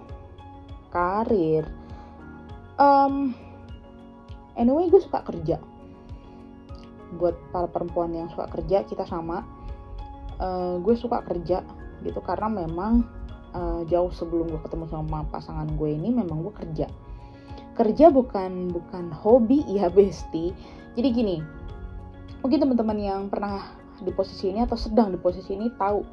karir. 0.94 1.66
Um, 2.78 3.34
anyway 4.54 4.94
gue 4.94 5.02
suka 5.02 5.26
kerja. 5.26 5.58
Buat 7.18 7.34
para 7.50 7.66
perempuan 7.66 8.14
yang 8.14 8.30
suka 8.30 8.46
kerja 8.54 8.86
kita 8.86 9.10
sama 9.10 9.55
uh, 10.40 10.76
gue 10.80 10.96
suka 10.98 11.22
kerja 11.24 11.64
gitu 12.04 12.20
karena 12.22 12.66
memang 12.66 13.06
uh, 13.56 13.82
jauh 13.88 14.12
sebelum 14.12 14.52
gue 14.52 14.62
ketemu 14.64 14.86
sama 14.92 15.26
pasangan 15.32 15.68
gue 15.76 15.90
ini 15.90 16.12
memang 16.12 16.46
gue 16.46 16.54
kerja. 16.54 16.88
Kerja 17.76 18.08
bukan 18.08 18.72
bukan 18.72 19.12
hobi 19.12 19.64
ya 19.78 19.92
besti. 19.92 20.56
Jadi 20.96 21.10
gini 21.12 21.38
mungkin 22.46 22.62
teman-teman 22.62 23.00
yang 23.02 23.22
pernah 23.26 23.74
di 23.98 24.14
posisi 24.14 24.54
ini 24.54 24.62
atau 24.62 24.78
sedang 24.78 25.10
di 25.10 25.18
posisi 25.18 25.58
ini 25.58 25.66
tahu 25.82 26.06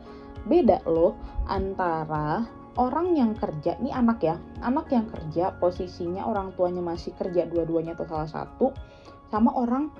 beda 0.49 0.81
loh 0.89 1.13
antara 1.45 2.49
orang 2.81 3.13
yang 3.13 3.37
kerja 3.37 3.77
ini 3.85 3.93
anak 3.93 4.25
ya 4.25 4.41
anak 4.65 4.89
yang 4.89 5.05
kerja 5.13 5.53
posisinya 5.61 6.25
orang 6.25 6.57
tuanya 6.57 6.81
masih 6.81 7.13
kerja 7.21 7.45
dua-duanya 7.45 7.93
atau 7.93 8.09
salah 8.09 8.31
satu 8.33 8.73
sama 9.29 9.53
orang 9.53 9.93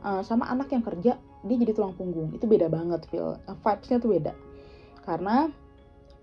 uh, 0.00 0.24
sama 0.24 0.48
anak 0.48 0.72
yang 0.72 0.80
kerja 0.80 1.20
dia 1.44 1.56
jadi 1.60 1.72
tulang 1.76 1.94
punggung. 1.94 2.32
Itu 2.32 2.48
beda 2.48 2.72
banget 2.72 3.04
feel 3.12 3.36
uh, 3.36 3.56
vibesnya 3.60 4.00
tuh 4.00 4.10
beda. 4.16 4.32
Karena 5.04 5.46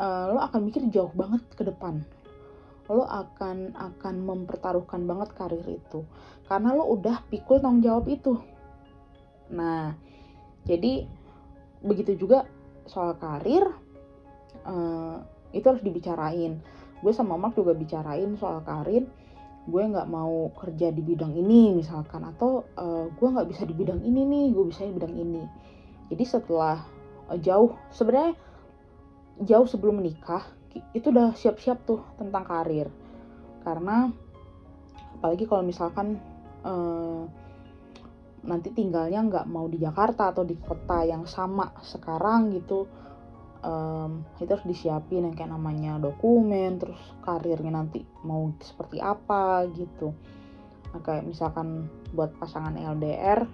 uh, 0.01 0.25
lo 0.33 0.39
akan 0.41 0.59
mikir 0.65 0.81
jauh 0.89 1.13
banget 1.13 1.45
ke 1.53 1.63
depan. 1.63 2.01
Lo 2.89 3.07
akan 3.07 3.77
akan 3.77 4.15
mempertaruhkan 4.25 5.05
banget 5.05 5.29
karir 5.37 5.63
itu. 5.63 6.03
Karena 6.49 6.73
lo 6.75 6.89
udah 6.89 7.23
pikul 7.29 7.61
tanggung 7.61 7.85
jawab 7.85 8.05
itu. 8.09 8.35
Nah 9.53 9.93
jadi 10.65 11.05
begitu 11.81 12.17
juga 12.17 12.45
soal 12.89 13.17
karir 13.17 13.65
uh, 14.65 15.21
itu 15.53 15.65
harus 15.65 15.85
dibicarain. 15.85 16.59
Gue 17.01 17.13
sama 17.13 17.33
Mark 17.33 17.57
juga 17.57 17.73
bicarain 17.73 18.37
soal 18.37 18.61
karir 18.61 19.09
gue 19.69 19.83
nggak 19.85 20.09
mau 20.09 20.49
kerja 20.57 20.89
di 20.89 21.05
bidang 21.05 21.37
ini 21.37 21.77
misalkan 21.77 22.25
atau 22.25 22.65
uh, 22.81 23.05
gue 23.13 23.27
nggak 23.29 23.45
bisa 23.45 23.61
di 23.69 23.77
bidang 23.77 24.01
ini 24.01 24.25
nih 24.25 24.45
gue 24.53 24.65
bisa 24.65 24.85
di 24.85 24.93
bidang 24.97 25.13
ini. 25.13 25.43
Jadi 26.09 26.23
setelah 26.25 26.81
uh, 27.29 27.37
jauh 27.37 27.77
sebenarnya 27.93 28.33
jauh 29.45 29.67
sebelum 29.69 30.01
menikah 30.01 30.41
itu 30.95 31.11
udah 31.13 31.37
siap-siap 31.37 31.85
tuh 31.85 32.01
tentang 32.17 32.43
karir. 32.47 32.89
Karena 33.61 34.09
apalagi 35.21 35.45
kalau 35.45 35.61
misalkan 35.61 36.17
uh, 36.65 37.29
nanti 38.41 38.73
tinggalnya 38.73 39.21
nggak 39.21 39.45
mau 39.45 39.69
di 39.69 39.77
Jakarta 39.77 40.33
atau 40.33 40.41
di 40.41 40.57
kota 40.57 41.05
yang 41.05 41.29
sama 41.29 41.69
sekarang 41.85 42.49
gitu 42.57 42.89
um, 43.65 44.25
itu 44.37 44.49
harus 44.51 44.67
disiapin 44.67 45.25
yang 45.25 45.35
kayak 45.37 45.53
namanya 45.53 45.97
dokumen 46.01 46.81
terus 46.81 46.99
karirnya 47.25 47.73
nanti 47.73 48.05
mau 48.25 48.53
seperti 48.61 49.01
apa 49.01 49.65
gitu. 49.73 50.13
Nah, 50.91 50.99
kayak 50.99 51.23
misalkan 51.23 51.87
buat 52.11 52.35
pasangan 52.35 52.75
LDR 52.75 53.47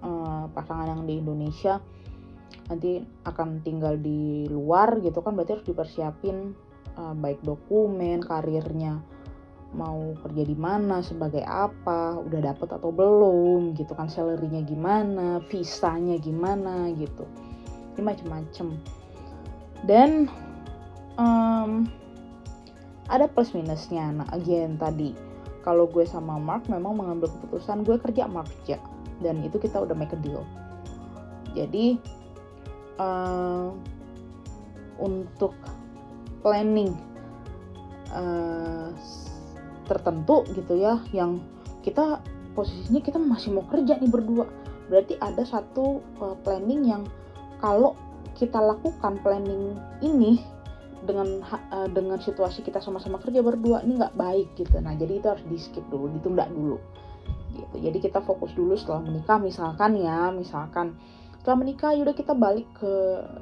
uh, 0.00 0.08
eh, 0.08 0.44
pasangan 0.56 0.88
yang 0.88 1.02
di 1.04 1.20
Indonesia 1.20 1.78
nanti 2.70 3.04
akan 3.28 3.60
tinggal 3.60 4.00
di 4.00 4.48
luar 4.48 5.02
gitu 5.04 5.20
kan 5.20 5.36
berarti 5.36 5.60
harus 5.60 5.66
dipersiapin 5.68 6.56
uh, 6.96 7.12
baik 7.12 7.44
dokumen 7.44 8.24
karirnya 8.24 9.02
mau 9.72 10.12
kerja 10.20 10.44
di 10.44 10.56
mana 10.56 11.00
sebagai 11.00 11.40
apa 11.48 12.20
udah 12.20 12.40
dapet 12.44 12.68
atau 12.76 12.92
belum 12.92 13.72
gitu 13.72 13.96
kan 13.96 14.08
salarynya 14.08 14.60
gimana 14.68 15.40
visanya 15.48 16.20
gimana 16.20 16.92
gitu. 16.92 17.24
Ini 17.96 18.04
macem-macem 18.04 18.76
dan 19.86 20.30
um, 21.18 21.86
ada 23.10 23.26
plus 23.28 23.52
minusnya. 23.52 24.08
Nah 24.14 24.28
again 24.30 24.78
tadi 24.78 25.12
kalau 25.62 25.86
gue 25.86 26.02
sama 26.06 26.38
Mark 26.38 26.66
memang 26.66 26.98
mengambil 26.98 27.30
keputusan 27.38 27.86
gue 27.86 27.98
kerja 27.98 28.26
Mark 28.26 28.50
kerja 28.62 28.82
dan 29.22 29.42
itu 29.46 29.58
kita 29.58 29.78
udah 29.82 29.94
make 29.94 30.14
a 30.14 30.18
deal. 30.18 30.42
Jadi 31.52 31.98
uh, 32.98 33.70
untuk 34.98 35.54
planning 36.42 36.94
uh, 38.10 38.90
tertentu 39.86 40.46
gitu 40.54 40.78
ya 40.78 40.98
yang 41.14 41.42
kita 41.82 42.22
posisinya 42.54 43.02
kita 43.02 43.18
masih 43.18 43.54
mau 43.54 43.66
kerja 43.66 43.98
nih 43.98 44.10
berdua. 44.10 44.46
Berarti 44.90 45.16
ada 45.22 45.42
satu 45.46 46.02
uh, 46.20 46.36
planning 46.42 46.82
yang 46.86 47.02
kalau 47.62 47.94
kita 48.38 48.58
lakukan 48.58 49.20
planning 49.22 49.78
ini 50.02 50.42
dengan 51.02 51.42
uh, 51.42 51.88
dengan 51.90 52.22
situasi 52.22 52.62
kita 52.62 52.78
sama-sama 52.78 53.18
kerja 53.18 53.42
berdua 53.42 53.82
ini 53.82 53.98
nggak 53.98 54.14
baik 54.14 54.54
gitu. 54.54 54.78
Nah 54.78 54.94
jadi 54.94 55.18
itu 55.18 55.26
harus 55.26 55.44
di 55.50 55.58
skip 55.58 55.82
dulu 55.90 56.10
ditunda 56.14 56.46
dulu 56.46 56.78
gitu. 57.58 57.76
Jadi 57.82 57.98
kita 57.98 58.22
fokus 58.22 58.54
dulu 58.54 58.78
setelah 58.78 59.02
menikah 59.02 59.38
misalkan 59.42 59.98
ya 59.98 60.30
misalkan 60.30 60.96
setelah 61.42 61.58
menikah 61.58 61.90
yaudah 61.90 62.14
kita 62.14 62.38
balik 62.38 62.70
ke 62.78 62.94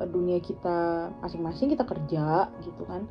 dunia 0.09 0.41
kita 0.41 1.13
masing-masing 1.21 1.69
kita 1.77 1.85
kerja 1.85 2.49
gitu 2.65 2.83
kan. 2.89 3.05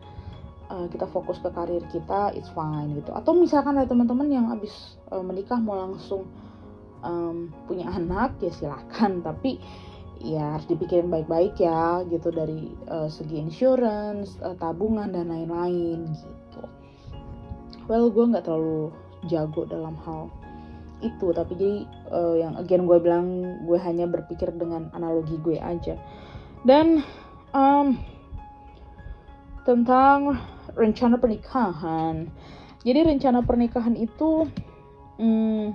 Uh, 0.70 0.86
kita 0.86 1.10
fokus 1.10 1.42
ke 1.42 1.50
karir 1.50 1.82
kita 1.90 2.34
it's 2.34 2.50
fine 2.54 2.94
gitu. 2.98 3.14
Atau 3.14 3.38
misalkan 3.38 3.78
ada 3.78 3.90
teman-teman 3.90 4.30
yang 4.30 4.46
habis 4.50 4.98
uh, 5.14 5.22
menikah 5.22 5.58
mau 5.62 5.78
langsung 5.78 6.26
um, 7.06 7.54
punya 7.70 7.90
anak 7.90 8.38
ya 8.42 8.50
silakan. 8.50 9.22
Tapi 9.28 9.62
ya 10.20 10.60
harus 10.60 10.68
dipikirin 10.68 11.08
baik-baik 11.08 11.56
ya 11.60 12.04
gitu 12.12 12.30
dari 12.30 12.76
uh, 12.92 13.08
segi 13.08 13.40
insurance, 13.40 14.36
uh, 14.44 14.56
tabungan 14.60 15.16
dan 15.16 15.32
lain-lain 15.32 16.12
gitu. 16.12 16.64
Well 17.88 18.12
gue 18.12 18.26
nggak 18.36 18.46
terlalu 18.46 18.92
jago 19.28 19.68
dalam 19.68 19.96
hal 20.04 20.32
itu 21.00 21.32
tapi 21.32 21.56
jadi 21.56 21.78
uh, 22.12 22.36
yang 22.36 22.54
again 22.60 22.84
gue 22.84 23.00
bilang 23.00 23.28
gue 23.64 23.80
hanya 23.80 24.04
berpikir 24.04 24.52
dengan 24.52 24.92
analogi 24.92 25.40
gue 25.40 25.56
aja 25.56 25.96
dan 26.68 27.00
um, 27.56 27.96
tentang 29.64 30.36
rencana 30.76 31.16
pernikahan 31.16 32.28
jadi 32.84 33.08
rencana 33.08 33.44
pernikahan 33.48 33.96
itu 33.96 34.48
hmm, 35.20 35.72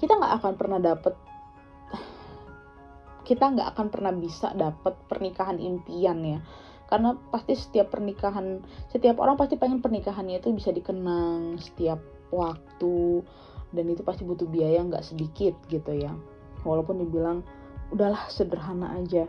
kita 0.00 0.16
nggak 0.16 0.34
akan 0.40 0.54
pernah 0.56 0.80
dapet 0.80 1.12
kita 3.28 3.52
nggak 3.52 3.76
akan 3.76 3.86
pernah 3.92 4.12
bisa 4.16 4.56
dapat 4.56 4.96
pernikahan 5.04 5.60
impian 5.60 6.18
ya. 6.24 6.40
Karena 6.88 7.12
pasti 7.28 7.52
setiap 7.52 7.92
pernikahan 7.92 8.64
setiap 8.88 9.20
orang 9.20 9.36
pasti 9.36 9.60
pengen 9.60 9.84
pernikahannya 9.84 10.40
itu 10.40 10.48
bisa 10.56 10.72
dikenang 10.72 11.60
setiap 11.60 12.00
waktu 12.32 13.20
dan 13.76 13.84
itu 13.92 14.00
pasti 14.00 14.24
butuh 14.24 14.48
biaya 14.48 14.80
nggak 14.80 15.04
sedikit 15.04 15.52
gitu 15.68 15.92
ya. 15.92 16.16
Walaupun 16.64 17.04
dibilang 17.04 17.44
udahlah 17.92 18.24
sederhana 18.32 18.96
aja. 18.96 19.28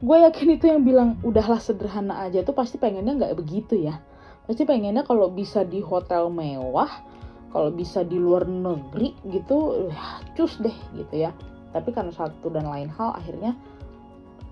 Gue 0.00 0.18
yakin 0.24 0.56
itu 0.56 0.66
yang 0.66 0.82
bilang 0.82 1.20
udahlah 1.20 1.60
sederhana 1.60 2.24
aja 2.24 2.40
tuh 2.40 2.56
pasti 2.56 2.80
pengennya 2.80 3.20
nggak 3.20 3.36
begitu 3.36 3.76
ya. 3.76 4.00
Pasti 4.48 4.64
pengennya 4.64 5.04
kalau 5.04 5.28
bisa 5.28 5.62
di 5.62 5.84
hotel 5.84 6.32
mewah 6.32 7.12
kalau 7.52 7.68
bisa 7.68 8.00
di 8.02 8.16
luar 8.16 8.48
negeri 8.48 9.12
gitu 9.28 9.86
ya 9.92 10.24
cus 10.32 10.56
deh 10.58 10.74
gitu 10.96 11.28
ya 11.28 11.30
tapi 11.72 11.90
karena 11.90 12.12
satu 12.12 12.52
dan 12.52 12.68
lain 12.68 12.92
hal 12.92 13.16
akhirnya 13.16 13.56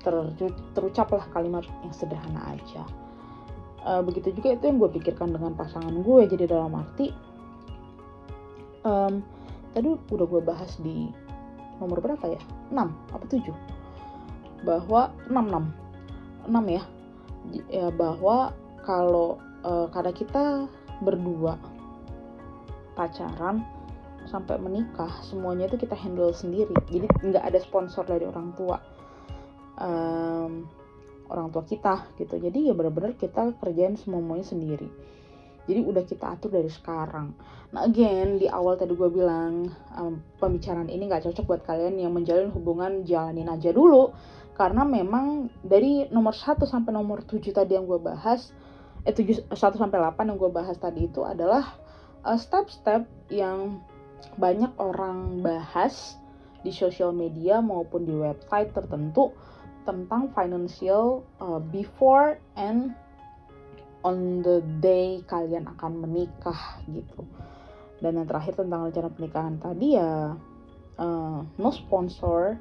ter, 0.00 0.12
terucaplah 0.72 1.24
kalimat 1.30 1.64
yang 1.84 1.92
sederhana 1.92 2.56
aja. 2.56 2.82
Uh, 3.80 4.04
begitu 4.04 4.36
juga 4.36 4.60
itu 4.60 4.64
yang 4.68 4.76
gue 4.76 4.90
pikirkan 4.92 5.32
dengan 5.32 5.56
pasangan 5.56 6.04
gue 6.04 6.28
jadi 6.28 6.44
dalam 6.52 6.76
arti 6.76 7.08
um, 8.84 9.24
tadi 9.72 9.88
udah 10.12 10.26
gue 10.28 10.42
bahas 10.44 10.76
di 10.84 11.08
nomor 11.80 12.04
berapa 12.04 12.24
ya? 12.28 12.40
6 12.68 12.76
apa 13.16 13.24
7 13.24 13.48
bahwa 14.68 15.08
6 15.32 15.32
6 15.32 16.52
6 16.52 16.76
ya. 16.76 16.84
Ya 17.72 17.88
bahwa 17.88 18.52
kalau 18.84 19.40
uh, 19.64 19.88
karena 19.88 20.12
kita 20.12 20.44
berdua 21.00 21.56
pacaran 22.92 23.64
sampai 24.28 24.60
menikah 24.60 25.10
semuanya 25.24 25.70
itu 25.70 25.80
kita 25.80 25.96
handle 25.96 26.34
sendiri. 26.34 26.74
Jadi 26.90 27.06
nggak 27.08 27.44
ada 27.44 27.58
sponsor 27.62 28.04
dari 28.04 28.26
orang 28.28 28.52
tua 28.58 28.76
um, 29.80 30.68
orang 31.30 31.48
tua 31.54 31.64
kita 31.64 32.10
gitu. 32.18 32.36
Jadi 32.36 32.68
ya 32.70 32.74
benar-benar 32.76 33.16
kita 33.16 33.56
kerjain 33.58 33.96
semuanya 33.96 34.44
sendiri. 34.44 34.88
Jadi 35.70 35.80
udah 35.86 36.02
kita 36.02 36.34
atur 36.34 36.50
dari 36.50 36.68
sekarang. 36.68 37.30
Nah 37.70 37.86
again 37.86 38.42
di 38.42 38.50
awal 38.50 38.74
tadi 38.74 38.98
gue 38.98 39.06
bilang 39.06 39.70
um, 39.94 40.18
pembicaraan 40.42 40.90
ini 40.90 41.06
nggak 41.06 41.30
cocok 41.30 41.44
buat 41.46 41.62
kalian 41.62 42.00
yang 42.00 42.10
menjalin 42.10 42.50
hubungan 42.50 43.06
jalanin 43.06 43.46
aja 43.46 43.70
dulu. 43.70 44.10
Karena 44.58 44.84
memang 44.84 45.48
dari 45.64 46.04
nomor 46.12 46.36
1 46.36 46.60
sampai 46.68 46.92
nomor 46.92 47.24
7 47.24 47.40
tadi 47.54 47.78
yang 47.78 47.88
gue 47.88 47.96
bahas 47.96 48.52
eh 49.08 49.14
7 49.14 49.48
1 49.48 49.56
sampai 49.56 49.96
8 49.96 50.28
yang 50.28 50.36
gue 50.36 50.50
bahas 50.52 50.76
tadi 50.76 51.08
itu 51.08 51.24
adalah 51.24 51.64
uh, 52.26 52.36
step-step 52.36 53.06
uh, 53.06 53.08
yang 53.32 53.80
banyak 54.36 54.72
orang 54.80 55.44
bahas 55.44 56.16
di 56.60 56.72
sosial 56.72 57.12
media 57.16 57.64
maupun 57.64 58.04
di 58.04 58.12
website 58.12 58.72
tertentu 58.76 59.32
tentang 59.88 60.28
financial 60.36 61.24
uh, 61.40 61.60
before 61.72 62.36
and 62.56 62.92
on 64.04 64.40
the 64.44 64.60
day 64.80 65.20
kalian 65.28 65.68
akan 65.76 66.04
menikah 66.04 66.80
gitu. 66.88 67.24
Dan 68.00 68.16
yang 68.16 68.28
terakhir 68.28 68.56
tentang 68.56 68.88
rencana 68.88 69.08
pernikahan 69.12 69.56
tadi 69.60 69.96
ya 69.96 70.36
uh, 71.00 71.38
no 71.44 71.70
sponsor 71.72 72.56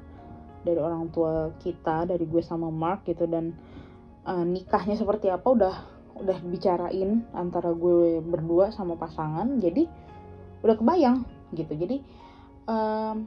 dari 0.60 0.76
orang 0.76 1.08
tua 1.08 1.52
kita, 1.60 2.04
dari 2.04 2.28
gue 2.28 2.44
sama 2.44 2.68
Mark 2.68 3.08
gitu 3.08 3.24
dan 3.24 3.56
uh, 4.28 4.44
nikahnya 4.44 4.96
seperti 5.00 5.32
apa 5.32 5.48
udah 5.48 5.76
udah 6.20 6.38
bicarain 6.44 7.24
antara 7.32 7.72
gue 7.72 8.20
berdua 8.20 8.68
sama 8.72 8.96
pasangan. 9.00 9.56
Jadi 9.60 9.88
udah 10.60 10.76
kebayang 10.76 11.24
gitu. 11.54 11.72
Jadi 11.74 12.02
um, 12.66 13.26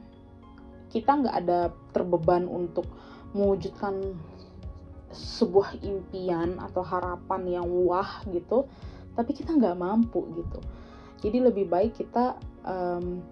kita 0.92 1.10
nggak 1.10 1.36
ada 1.44 1.60
terbeban 1.90 2.46
untuk 2.46 2.86
mewujudkan 3.34 4.14
sebuah 5.14 5.78
impian 5.82 6.58
atau 6.58 6.82
harapan 6.82 7.62
yang 7.62 7.66
wah 7.86 8.22
gitu 8.30 8.66
tapi 9.14 9.30
kita 9.30 9.54
nggak 9.54 9.78
mampu 9.78 10.26
gitu. 10.34 10.58
Jadi 11.22 11.38
lebih 11.40 11.70
baik 11.70 11.94
kita 11.96 12.34
um, 12.66 13.22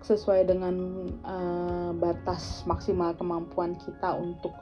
sesuai 0.00 0.48
dengan 0.48 0.74
uh, 1.22 1.92
batas 1.94 2.64
maksimal 2.64 3.12
kemampuan 3.14 3.76
kita 3.76 4.16
untuk 4.16 4.56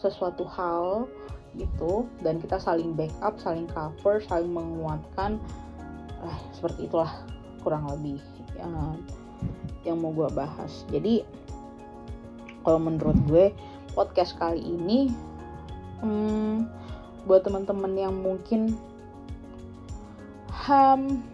sesuatu 0.00 0.48
hal 0.48 1.04
gitu 1.54 2.08
dan 2.24 2.40
kita 2.40 2.56
saling 2.56 2.96
backup, 2.96 3.36
saling 3.36 3.68
cover, 3.68 4.22
saling 4.24 4.48
menguatkan, 4.48 5.36
eh, 6.24 6.38
seperti 6.56 6.88
itulah 6.88 7.12
kurang 7.60 7.84
lebih 7.90 8.16
yang, 9.84 9.96
mau 9.98 10.12
gue 10.12 10.28
bahas. 10.32 10.84
Jadi 10.92 11.24
kalau 12.62 12.78
menurut 12.78 13.16
gue 13.26 13.46
podcast 13.96 14.36
kali 14.36 14.60
ini 14.60 15.10
hmm, 16.04 16.68
buat 17.24 17.44
teman-teman 17.44 17.92
yang 17.96 18.14
mungkin 18.14 18.76
ham 20.52 21.24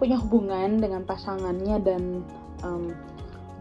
punya 0.00 0.16
hubungan 0.16 0.80
dengan 0.80 1.04
pasangannya 1.04 1.76
dan 1.84 2.24
um, 2.64 2.90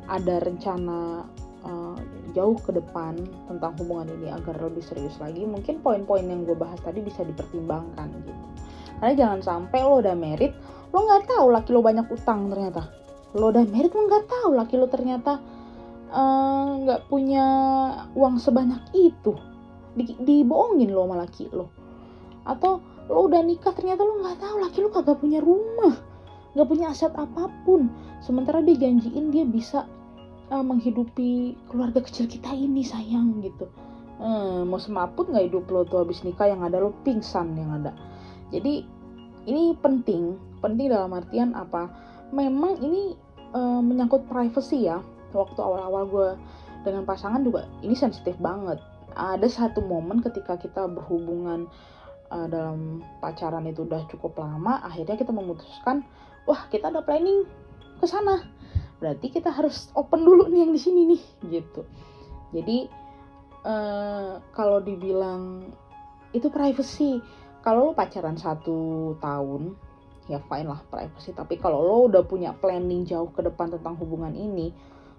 ada 0.07 0.41
rencana 0.41 1.27
uh, 1.67 1.97
jauh 2.31 2.57
ke 2.57 2.71
depan 2.73 3.19
tentang 3.51 3.75
hubungan 3.77 4.07
ini 4.19 4.31
agar 4.31 4.57
lebih 4.57 4.81
serius 4.81 5.19
lagi 5.19 5.43
mungkin 5.43 5.83
poin-poin 5.83 6.25
yang 6.25 6.47
gue 6.47 6.55
bahas 6.55 6.79
tadi 6.81 7.03
bisa 7.03 7.21
dipertimbangkan 7.27 8.07
gitu. 8.23 8.43
Karena 8.99 9.13
jangan 9.15 9.39
sampai 9.43 9.79
lo 9.83 10.03
udah 10.03 10.15
merit 10.15 10.51
lo 10.89 10.99
nggak 11.05 11.23
tahu 11.29 11.47
laki 11.53 11.69
lo 11.73 11.81
banyak 11.85 12.07
utang 12.09 12.49
ternyata. 12.49 12.89
Lo 13.37 13.53
udah 13.53 13.63
merit 13.69 13.93
lo 13.93 14.09
nggak 14.09 14.25
tahu 14.25 14.49
laki 14.57 14.75
lo 14.77 14.87
ternyata 14.89 15.37
eh, 16.09 16.67
nggak 16.85 17.01
uh, 17.01 17.07
punya 17.07 17.45
uang 18.17 18.41
sebanyak 18.41 18.81
itu. 18.97 19.37
Di, 19.93 20.17
dibohongin 20.21 20.89
lo 20.89 21.05
sama 21.05 21.15
laki 21.21 21.45
lo. 21.53 21.69
Atau 22.45 22.81
lo 23.09 23.29
udah 23.29 23.41
nikah 23.45 23.73
ternyata 23.73 24.01
lo 24.01 24.21
nggak 24.21 24.37
tahu 24.41 24.55
laki 24.65 24.77
lo 24.81 24.89
kagak 24.93 25.17
punya 25.21 25.41
rumah 25.41 26.09
nggak 26.57 26.67
punya 26.67 26.91
aset 26.91 27.13
apa 27.13 27.49
pun. 27.65 27.89
Sementara 28.19 28.59
dia 28.65 28.75
janjiin 28.75 29.29
dia 29.29 29.45
bisa 29.45 29.85
uh, 30.49 30.65
menghidupi 30.65 31.55
keluarga 31.69 32.01
kecil 32.01 32.25
kita 32.25 32.49
ini 32.53 32.81
sayang 32.81 33.41
gitu. 33.45 33.69
Hmm, 34.19 34.67
mau 34.67 34.81
semaput 34.81 35.31
nggak 35.31 35.47
hidup 35.47 35.65
lo 35.71 35.87
tuh 35.87 36.03
habis 36.03 36.19
nikah 36.27 36.51
yang 36.51 36.59
ada 36.65 36.81
lo 36.81 36.91
pingsan 37.07 37.55
yang 37.55 37.71
ada. 37.79 37.95
Jadi 38.51 38.83
ini 39.47 39.77
penting 39.79 40.48
penting 40.61 40.91
dalam 40.91 41.11
artian 41.15 41.55
apa? 41.55 41.89
Memang 42.29 42.79
ini 42.83 43.17
uh, 43.55 43.81
menyangkut 43.81 44.29
privacy 44.29 44.85
ya 44.85 45.01
waktu 45.33 45.59
awal-awal 45.61 46.03
gue 46.09 46.29
dengan 46.85 47.03
pasangan 47.03 47.41
juga 47.41 47.65
ini 47.81 47.97
sensitif 47.97 48.37
banget. 48.37 48.79
Ada 49.17 49.49
satu 49.49 49.81
momen 49.81 50.21
ketika 50.21 50.55
kita 50.55 50.85
berhubungan 50.85 51.65
uh, 52.29 52.47
dalam 52.47 53.01
pacaran 53.19 53.65
itu 53.65 53.83
udah 53.83 54.05
cukup 54.07 54.37
lama 54.37 54.79
akhirnya 54.85 55.17
kita 55.17 55.33
memutuskan 55.33 56.05
wah 56.45 56.69
kita 56.69 56.93
ada 56.93 57.01
planning 57.01 57.45
ke 57.99 58.05
sana. 58.05 58.45
Berarti 58.99 59.31
kita 59.31 59.49
harus 59.49 59.89
open 59.95 60.27
dulu 60.27 60.47
nih 60.51 60.67
yang 60.67 60.71
di 60.75 60.81
sini 60.81 61.01
nih 61.15 61.23
gitu. 61.59 61.81
Jadi 62.53 62.89
uh, 63.63 64.41
kalau 64.53 64.79
dibilang 64.83 65.67
itu 66.35 66.47
privacy 66.53 67.17
kalau 67.65 67.91
lo 67.91 67.93
pacaran 67.97 68.37
satu 68.39 69.13
tahun 69.19 69.75
ya 70.29 70.39
fine 70.45 70.69
lah 70.69 70.79
privacy. 70.87 71.33
Tapi 71.33 71.57
kalau 71.57 71.81
lo 71.81 71.97
udah 72.07 72.23
punya 72.23 72.53
planning 72.53 73.03
jauh 73.03 73.33
ke 73.33 73.41
depan 73.41 73.73
tentang 73.73 73.97
hubungan 73.97 74.31
ini 74.37 74.71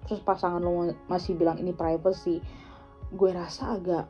terus 0.07 0.23
pasangan 0.25 0.62
lo 0.64 0.96
masih 1.12 1.37
bilang 1.37 1.61
ini 1.61 1.77
privacy 1.77 2.40
gue 3.12 3.31
rasa 3.31 3.77
agak 3.77 4.07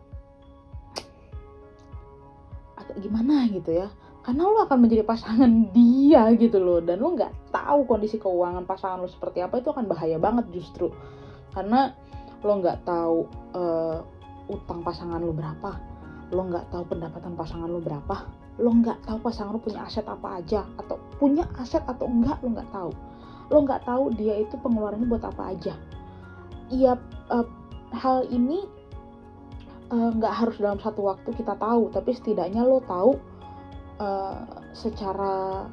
agak 2.76 2.96
gimana 3.00 3.48
gitu 3.48 3.72
ya. 3.72 3.88
Karena 4.20 4.44
lo 4.44 4.60
akan 4.68 4.78
menjadi 4.84 5.02
pasangan 5.02 5.50
dia 5.76 6.28
gitu 6.36 6.60
loh 6.60 6.84
dan 6.84 7.00
lo 7.00 7.16
nggak 7.16 7.50
tahu 7.50 7.88
kondisi 7.88 8.20
keuangan 8.20 8.68
pasangan 8.68 9.00
lo 9.00 9.08
seperti 9.08 9.40
apa 9.40 9.58
itu 9.58 9.72
akan 9.72 9.88
bahaya 9.88 10.20
banget 10.20 10.46
justru. 10.52 10.92
Karena 11.56 11.96
lo 12.44 12.52
nggak 12.60 12.78
tahu 12.84 13.18
uh, 13.56 13.98
utang 14.52 14.84
pasangan 14.84 15.20
lo 15.20 15.32
berapa 15.32 15.90
lo 16.30 16.46
nggak 16.46 16.70
tahu 16.70 16.84
pendapatan 16.86 17.34
pasangan 17.34 17.66
lo 17.66 17.82
berapa 17.82 18.39
lo 18.60 18.70
nggak 18.76 19.08
tahu 19.08 19.18
pasangan 19.24 19.56
lo 19.56 19.60
punya 19.60 19.88
aset 19.88 20.04
apa 20.04 20.38
aja 20.44 20.68
atau 20.76 21.00
punya 21.16 21.48
aset 21.56 21.80
atau 21.88 22.06
enggak 22.06 22.36
lo 22.44 22.52
nggak 22.52 22.70
tahu. 22.70 22.92
Lo 23.50 23.58
nggak 23.64 23.82
tahu 23.88 24.04
dia 24.14 24.44
itu 24.44 24.54
pengeluarannya 24.60 25.08
buat 25.08 25.24
apa 25.24 25.56
aja. 25.56 25.74
Iya 26.70 26.94
uh, 27.32 27.46
hal 27.90 28.28
ini 28.30 28.62
eh, 29.90 30.10
nggak 30.14 30.30
uh, 30.30 30.38
harus 30.46 30.56
dalam 30.62 30.78
satu 30.78 31.02
waktu 31.02 31.34
kita 31.34 31.58
tahu 31.58 31.90
tapi 31.90 32.14
setidaknya 32.14 32.62
lo 32.62 32.78
tahu 32.86 33.18
uh, 33.98 34.46
secara 34.76 35.66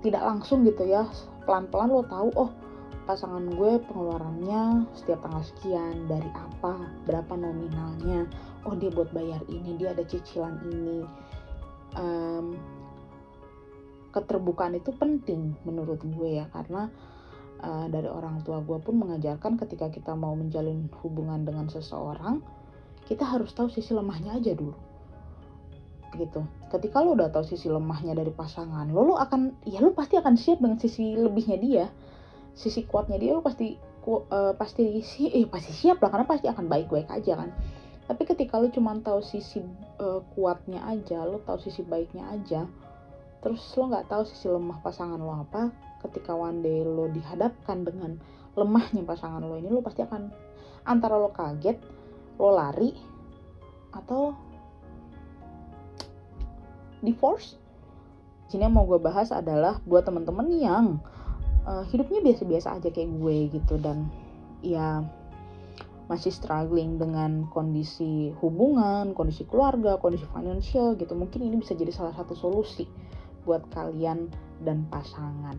tidak 0.00 0.24
langsung 0.24 0.64
gitu 0.64 0.82
ya. 0.88 1.04
Pelan-pelan 1.44 1.92
lo 1.92 2.02
tahu 2.08 2.28
oh 2.34 2.50
pasangan 3.10 3.42
gue 3.58 3.82
pengeluarannya 3.90 4.86
setiap 4.94 5.26
tanggal 5.26 5.42
sekian 5.42 6.06
dari 6.06 6.30
apa 6.30 6.78
berapa 7.10 7.34
nominalnya 7.34 8.22
oh 8.68 8.74
dia 8.76 8.92
buat 8.92 9.08
bayar 9.12 9.40
ini 9.48 9.76
dia 9.80 9.92
ada 9.96 10.04
cicilan 10.04 10.60
ini. 10.68 11.04
Um, 11.90 12.54
keterbukaan 14.10 14.74
itu 14.74 14.90
penting 14.94 15.54
menurut 15.62 16.02
gue 16.02 16.42
ya 16.42 16.46
karena 16.50 16.90
uh, 17.62 17.86
dari 17.86 18.10
orang 18.10 18.42
tua 18.42 18.58
gue 18.62 18.78
pun 18.82 18.98
mengajarkan 18.98 19.54
ketika 19.58 19.86
kita 19.90 20.12
mau 20.18 20.34
menjalin 20.34 20.90
hubungan 21.02 21.46
dengan 21.46 21.70
seseorang 21.70 22.42
kita 23.06 23.26
harus 23.26 23.50
tahu 23.54 23.70
sisi 23.70 23.90
lemahnya 23.90 24.38
aja 24.38 24.54
dulu. 24.54 24.74
Gitu. 26.10 26.42
Ketika 26.70 27.06
lo 27.06 27.14
udah 27.14 27.30
tahu 27.30 27.46
sisi 27.46 27.70
lemahnya 27.70 28.18
dari 28.18 28.34
pasangan 28.34 28.90
lo 28.90 29.02
lo 29.02 29.14
akan 29.18 29.62
ya 29.66 29.78
lo 29.78 29.94
pasti 29.94 30.18
akan 30.18 30.34
siap 30.34 30.58
dengan 30.58 30.78
sisi 30.78 31.14
lebihnya 31.14 31.58
dia. 31.58 31.86
Sisi 32.54 32.82
kuatnya 32.86 33.18
dia 33.18 33.34
lo 33.34 33.42
pasti 33.46 33.78
ku, 34.02 34.26
uh, 34.26 34.54
pasti 34.58 35.02
si 35.06 35.30
eh 35.30 35.46
pasti 35.46 35.70
siap 35.70 36.02
lah 36.02 36.10
karena 36.10 36.26
pasti 36.26 36.46
akan 36.50 36.66
baik-baik 36.66 37.06
aja 37.10 37.46
kan 37.46 37.50
tapi 38.10 38.26
ketika 38.26 38.58
lo 38.58 38.66
cuma 38.74 38.98
tahu 38.98 39.22
sisi 39.22 39.62
uh, 40.02 40.18
kuatnya 40.34 40.82
aja 40.82 41.22
lo 41.22 41.38
tahu 41.46 41.62
sisi 41.62 41.86
baiknya 41.86 42.26
aja 42.34 42.66
terus 43.38 43.62
lo 43.78 43.86
nggak 43.86 44.10
tahu 44.10 44.26
sisi 44.26 44.50
lemah 44.50 44.82
pasangan 44.82 45.22
lo 45.22 45.46
apa 45.46 45.70
ketika 46.02 46.34
one 46.34 46.58
day 46.58 46.82
lo 46.82 47.06
dihadapkan 47.06 47.86
dengan 47.86 48.18
lemahnya 48.58 49.06
pasangan 49.06 49.46
lo 49.46 49.54
ini 49.54 49.70
lo 49.70 49.78
pasti 49.78 50.02
akan 50.02 50.26
antara 50.90 51.14
lo 51.14 51.30
kaget 51.30 51.78
lo 52.34 52.50
lari 52.50 52.90
atau 53.94 54.34
divorce. 57.04 57.56
Sini 58.50 58.66
yang 58.66 58.74
mau 58.74 58.84
gue 58.84 58.98
bahas 58.98 59.30
adalah 59.30 59.78
buat 59.86 60.04
temen-temen 60.04 60.48
yang 60.58 60.86
uh, 61.64 61.86
hidupnya 61.88 62.20
biasa-biasa 62.20 62.80
aja 62.80 62.88
kayak 62.90 63.10
gue 63.14 63.36
gitu 63.54 63.74
dan 63.78 64.10
ya 64.60 65.06
masih 66.10 66.34
struggling 66.34 66.98
dengan 66.98 67.46
kondisi 67.54 68.34
hubungan, 68.42 69.14
kondisi 69.14 69.46
keluarga, 69.46 69.94
kondisi 70.02 70.26
financial 70.34 70.98
gitu. 70.98 71.14
Mungkin 71.14 71.46
ini 71.46 71.62
bisa 71.62 71.78
jadi 71.78 71.94
salah 71.94 72.10
satu 72.18 72.34
solusi 72.34 72.90
buat 73.46 73.62
kalian 73.70 74.26
dan 74.66 74.90
pasangan. 74.90 75.54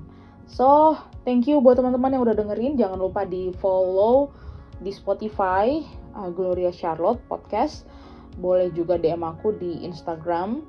So, 0.52 1.00
thank 1.24 1.48
you 1.48 1.64
buat 1.64 1.80
teman-teman 1.80 2.12
yang 2.12 2.28
udah 2.28 2.36
dengerin. 2.36 2.76
Jangan 2.76 3.00
lupa 3.00 3.24
di 3.24 3.56
follow 3.64 4.36
di 4.84 4.92
Spotify 4.92 5.80
uh, 6.20 6.28
Gloria 6.28 6.76
Charlotte 6.76 7.24
Podcast. 7.32 7.88
Boleh 8.36 8.68
juga 8.76 9.00
DM 9.00 9.24
aku 9.24 9.56
di 9.56 9.88
Instagram 9.88 10.60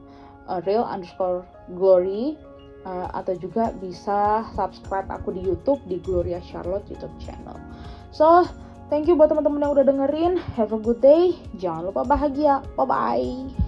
uh, 0.46 0.62
real 0.62 0.86
underscore 0.86 1.42
glory 1.74 2.38
uh, 2.86 3.10
atau 3.18 3.34
juga 3.34 3.74
bisa 3.82 4.46
subscribe 4.54 5.10
aku 5.10 5.34
di 5.34 5.42
YouTube 5.42 5.82
di 5.90 5.98
Gloria 5.98 6.38
Charlotte 6.38 6.86
YouTube 6.86 7.14
channel. 7.18 7.58
So, 8.14 8.46
thank 8.92 9.08
you 9.08 9.16
buat 9.16 9.32
teman-teman 9.32 9.64
yang 9.64 9.72
udah 9.72 9.88
dengerin. 9.88 10.36
Have 10.60 10.76
a 10.76 10.78
good 10.78 11.00
day. 11.00 11.32
Jangan 11.56 11.88
lupa 11.88 12.04
bahagia. 12.04 12.60
Bye 12.76 12.84
bye. 12.84 13.61